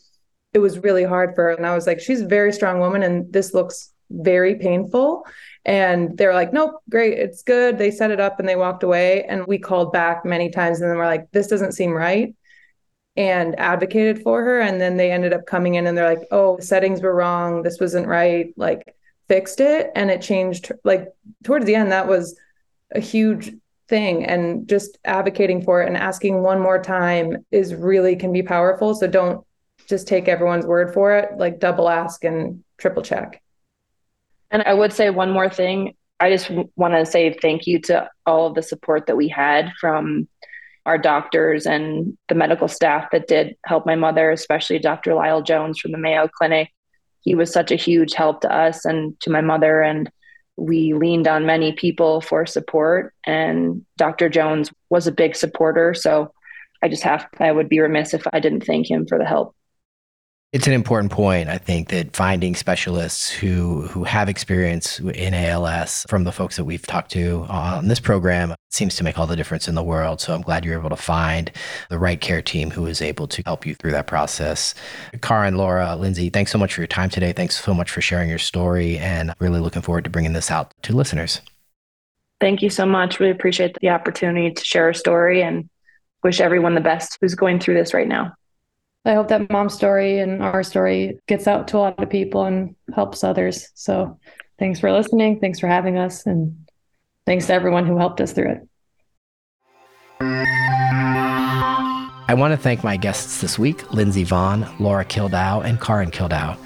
it 0.53 0.59
was 0.59 0.79
really 0.79 1.05
hard 1.05 1.33
for 1.33 1.45
her. 1.45 1.51
And 1.51 1.65
I 1.65 1.73
was 1.73 1.87
like, 1.87 2.01
she's 2.01 2.19
a 2.19 2.27
very 2.27 2.51
strong 2.51 2.81
woman 2.81 3.01
and 3.01 3.31
this 3.31 3.53
looks 3.53 3.93
very 4.09 4.55
painful. 4.55 5.25
And 5.63 6.17
they're 6.17 6.33
like, 6.33 6.51
nope, 6.51 6.81
great, 6.89 7.17
it's 7.17 7.41
good. 7.41 7.77
They 7.77 7.89
set 7.89 8.11
it 8.11 8.19
up 8.19 8.37
and 8.37 8.49
they 8.49 8.57
walked 8.57 8.83
away. 8.83 9.23
And 9.23 9.47
we 9.47 9.59
called 9.59 9.93
back 9.93 10.25
many 10.25 10.49
times 10.49 10.81
and 10.81 10.89
then 10.89 10.97
we're 10.97 11.05
like, 11.05 11.31
this 11.31 11.47
doesn't 11.47 11.71
seem 11.71 11.91
right 11.91 12.35
and 13.15 13.57
advocated 13.57 14.23
for 14.23 14.43
her. 14.43 14.59
And 14.59 14.81
then 14.81 14.97
they 14.97 15.09
ended 15.09 15.31
up 15.31 15.45
coming 15.45 15.75
in 15.75 15.87
and 15.87 15.97
they're 15.97 16.13
like, 16.13 16.27
oh, 16.31 16.59
settings 16.59 17.01
were 17.01 17.15
wrong. 17.15 17.63
This 17.63 17.79
wasn't 17.79 18.07
right. 18.07 18.53
Like, 18.57 18.93
fixed 19.29 19.61
it. 19.61 19.89
And 19.95 20.11
it 20.11 20.21
changed, 20.21 20.73
like, 20.83 21.07
towards 21.45 21.65
the 21.65 21.75
end, 21.75 21.93
that 21.93 22.09
was 22.09 22.37
a 22.91 22.99
huge 22.99 23.53
thing. 23.87 24.25
And 24.25 24.67
just 24.67 24.97
advocating 25.05 25.63
for 25.63 25.81
it 25.81 25.87
and 25.87 25.97
asking 25.97 26.41
one 26.41 26.59
more 26.59 26.81
time 26.81 27.45
is 27.51 27.73
really 27.73 28.15
can 28.15 28.31
be 28.31 28.43
powerful. 28.43 28.95
So 28.95 29.07
don't 29.07 29.45
just 29.87 30.07
take 30.07 30.27
everyone's 30.27 30.65
word 30.65 30.93
for 30.93 31.15
it, 31.17 31.37
like, 31.37 31.59
double 31.59 31.89
ask 31.89 32.23
and 32.23 32.63
triple 32.77 33.03
check. 33.03 33.41
And 34.51 34.63
I 34.63 34.73
would 34.73 34.93
say 34.93 35.09
one 35.09 35.31
more 35.31 35.49
thing. 35.49 35.95
I 36.19 36.29
just 36.29 36.49
want 36.75 36.93
to 36.93 37.05
say 37.05 37.33
thank 37.33 37.67
you 37.67 37.79
to 37.81 38.09
all 38.25 38.47
of 38.47 38.55
the 38.55 38.63
support 38.63 39.07
that 39.07 39.17
we 39.17 39.27
had 39.27 39.71
from 39.79 40.27
our 40.85 40.97
doctors 40.97 41.65
and 41.65 42.17
the 42.29 42.35
medical 42.35 42.67
staff 42.67 43.09
that 43.11 43.27
did 43.27 43.55
help 43.65 43.85
my 43.85 43.95
mother, 43.95 44.31
especially 44.31 44.79
Dr. 44.79 45.13
Lyell 45.13 45.41
Jones 45.41 45.79
from 45.79 45.91
the 45.91 45.97
Mayo 45.97 46.27
Clinic. 46.27 46.71
He 47.21 47.35
was 47.35 47.51
such 47.51 47.71
a 47.71 47.75
huge 47.75 48.13
help 48.13 48.41
to 48.41 48.53
us 48.53 48.85
and 48.85 49.19
to 49.21 49.31
my 49.31 49.41
mother. 49.41 49.81
And 49.81 50.09
we 50.57 50.93
leaned 50.93 51.27
on 51.27 51.45
many 51.45 51.73
people 51.73 52.21
for 52.21 52.45
support. 52.45 53.13
And 53.25 53.85
Dr. 53.97 54.29
Jones 54.29 54.71
was 54.89 55.07
a 55.07 55.11
big 55.11 55.35
supporter. 55.35 55.93
So 55.93 56.33
I 56.81 56.87
just 56.87 57.03
have, 57.03 57.27
I 57.39 57.51
would 57.51 57.69
be 57.69 57.79
remiss 57.79 58.13
if 58.13 58.25
I 58.31 58.39
didn't 58.39 58.65
thank 58.65 58.89
him 58.89 59.05
for 59.05 59.17
the 59.17 59.25
help. 59.25 59.55
It's 60.53 60.67
an 60.67 60.73
important 60.73 61.11
point, 61.11 61.49
I 61.49 61.57
think, 61.57 61.89
that 61.89 62.15
finding 62.15 62.55
specialists 62.55 63.29
who 63.29 63.81
who 63.87 64.05
have 64.05 64.29
experience 64.29 64.99
in 64.99 65.33
ALS 65.33 66.05
from 66.07 66.23
the 66.23 66.31
folks 66.31 66.55
that 66.55 66.63
we've 66.63 66.85
talked 66.85 67.11
to 67.11 67.45
on 67.49 67.89
this 67.89 67.99
program 67.99 68.55
seems 68.71 68.95
to 68.95 69.03
make 69.03 69.19
all 69.19 69.27
the 69.27 69.35
difference 69.35 69.67
in 69.67 69.75
the 69.75 69.83
world. 69.83 70.21
So 70.21 70.33
I'm 70.33 70.41
glad 70.41 70.63
you're 70.63 70.79
able 70.79 70.89
to 70.89 70.95
find 70.95 71.51
the 71.89 71.99
right 71.99 72.21
care 72.21 72.41
team 72.41 72.71
who 72.71 72.85
is 72.85 73.01
able 73.01 73.27
to 73.27 73.41
help 73.45 73.65
you 73.65 73.75
through 73.75 73.91
that 73.91 74.07
process. 74.07 74.75
Karin, 75.21 75.57
Laura, 75.57 75.95
Lindsey, 75.97 76.29
thanks 76.29 76.51
so 76.51 76.57
much 76.57 76.73
for 76.73 76.81
your 76.81 76.87
time 76.87 77.09
today. 77.09 77.33
Thanks 77.33 77.61
so 77.61 77.73
much 77.73 77.91
for 77.91 77.99
sharing 77.99 78.29
your 78.29 78.39
story 78.39 78.97
and 78.97 79.33
really 79.39 79.59
looking 79.59 79.81
forward 79.81 80.05
to 80.05 80.09
bringing 80.09 80.33
this 80.33 80.51
out 80.51 80.73
to 80.83 80.95
listeners. 80.95 81.41
Thank 82.39 82.61
you 82.61 82.69
so 82.69 82.85
much. 82.85 83.19
Really 83.19 83.31
appreciate 83.31 83.75
the 83.81 83.89
opportunity 83.89 84.51
to 84.51 84.63
share 84.63 84.89
a 84.89 84.95
story 84.95 85.41
and 85.41 85.69
wish 86.23 86.39
everyone 86.39 86.75
the 86.75 86.81
best 86.81 87.17
who's 87.19 87.35
going 87.35 87.59
through 87.59 87.73
this 87.73 87.93
right 87.93 88.07
now. 88.07 88.33
I 89.07 89.13
hope 89.13 89.27
that 89.27 89.51
mom's 89.51 89.75
story 89.75 90.17
and 90.17 90.41
our 90.41 90.63
story 90.63 91.19
gets 91.27 91.47
out 91.47 91.67
to 91.69 91.77
a 91.77 91.79
lot 91.79 92.01
of 92.01 92.09
people 92.09 92.45
and 92.45 92.75
helps 92.93 93.23
others. 93.23 93.69
So 93.75 94.19
thanks 94.57 94.79
for 94.79 94.91
listening. 94.91 95.39
Thanks 95.39 95.59
for 95.59 95.67
having 95.67 95.99
us. 95.99 96.25
And 96.25 96.67
thanks 97.27 97.45
to 97.47 97.53
everyone 97.53 97.85
who 97.85 97.97
helped 97.97 98.19
us 98.19 98.33
through 98.33 98.51
it. 98.51 98.67
I 102.27 102.33
want 102.35 102.53
to 102.53 102.57
thank 102.57 102.83
my 102.83 102.97
guests 102.97 103.41
this 103.41 103.59
week 103.59 103.91
Lindsey 103.93 104.25
Vonn, 104.25 104.67
Laura 104.79 105.05
Kildow, 105.05 105.61
and 105.61 105.79
Karin 105.79 106.09
Kildow. 106.09 106.57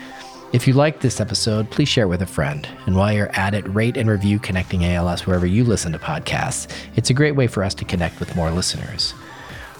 If 0.53 0.65
you 0.65 0.73
liked 0.73 1.01
this 1.01 1.19
episode, 1.19 1.69
please 1.69 1.89
share 1.89 2.05
it 2.05 2.07
with 2.07 2.21
a 2.21 2.25
friend. 2.25 2.67
And 2.85 2.95
while 2.95 3.11
you're 3.11 3.35
at 3.37 3.53
it, 3.53 3.67
rate 3.67 3.97
and 3.97 4.09
review 4.09 4.39
Connecting 4.39 4.85
ALS 4.85 5.27
wherever 5.27 5.45
you 5.45 5.65
listen 5.65 5.91
to 5.91 5.99
podcasts. 5.99 6.73
It's 6.95 7.09
a 7.09 7.13
great 7.13 7.35
way 7.35 7.47
for 7.47 7.65
us 7.65 7.73
to 7.75 7.85
connect 7.85 8.19
with 8.19 8.35
more 8.35 8.49
listeners. 8.49 9.13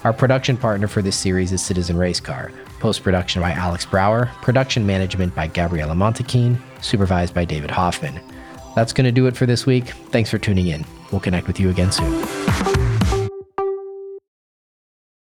Our 0.06 0.14
production 0.14 0.56
partner 0.56 0.88
for 0.88 1.02
this 1.02 1.18
series 1.18 1.52
is 1.52 1.62
CitizenRacecar. 1.62 2.54
Post 2.80 3.04
production 3.04 3.42
by 3.42 3.52
Alex 3.52 3.86
Brower, 3.86 4.28
production 4.42 4.86
management 4.86 5.36
by 5.36 5.48
Gabriella 5.48 5.94
Montequin, 5.94 6.58
supervised 6.82 7.34
by 7.34 7.44
David 7.44 7.70
Hoffman. 7.70 8.22
That's 8.76 8.94
going 8.94 9.06
to 9.06 9.12
do 9.12 9.28
it 9.28 9.36
for 9.36 9.46
this 9.46 9.66
week. 9.66 9.90
Thanks 10.12 10.30
for 10.30 10.38
tuning 10.38 10.68
in. 10.68 10.86
We'll 11.12 11.20
connect 11.20 11.48
with 11.48 11.60
you 11.60 11.70
again 11.70 11.92
soon. 11.92 12.89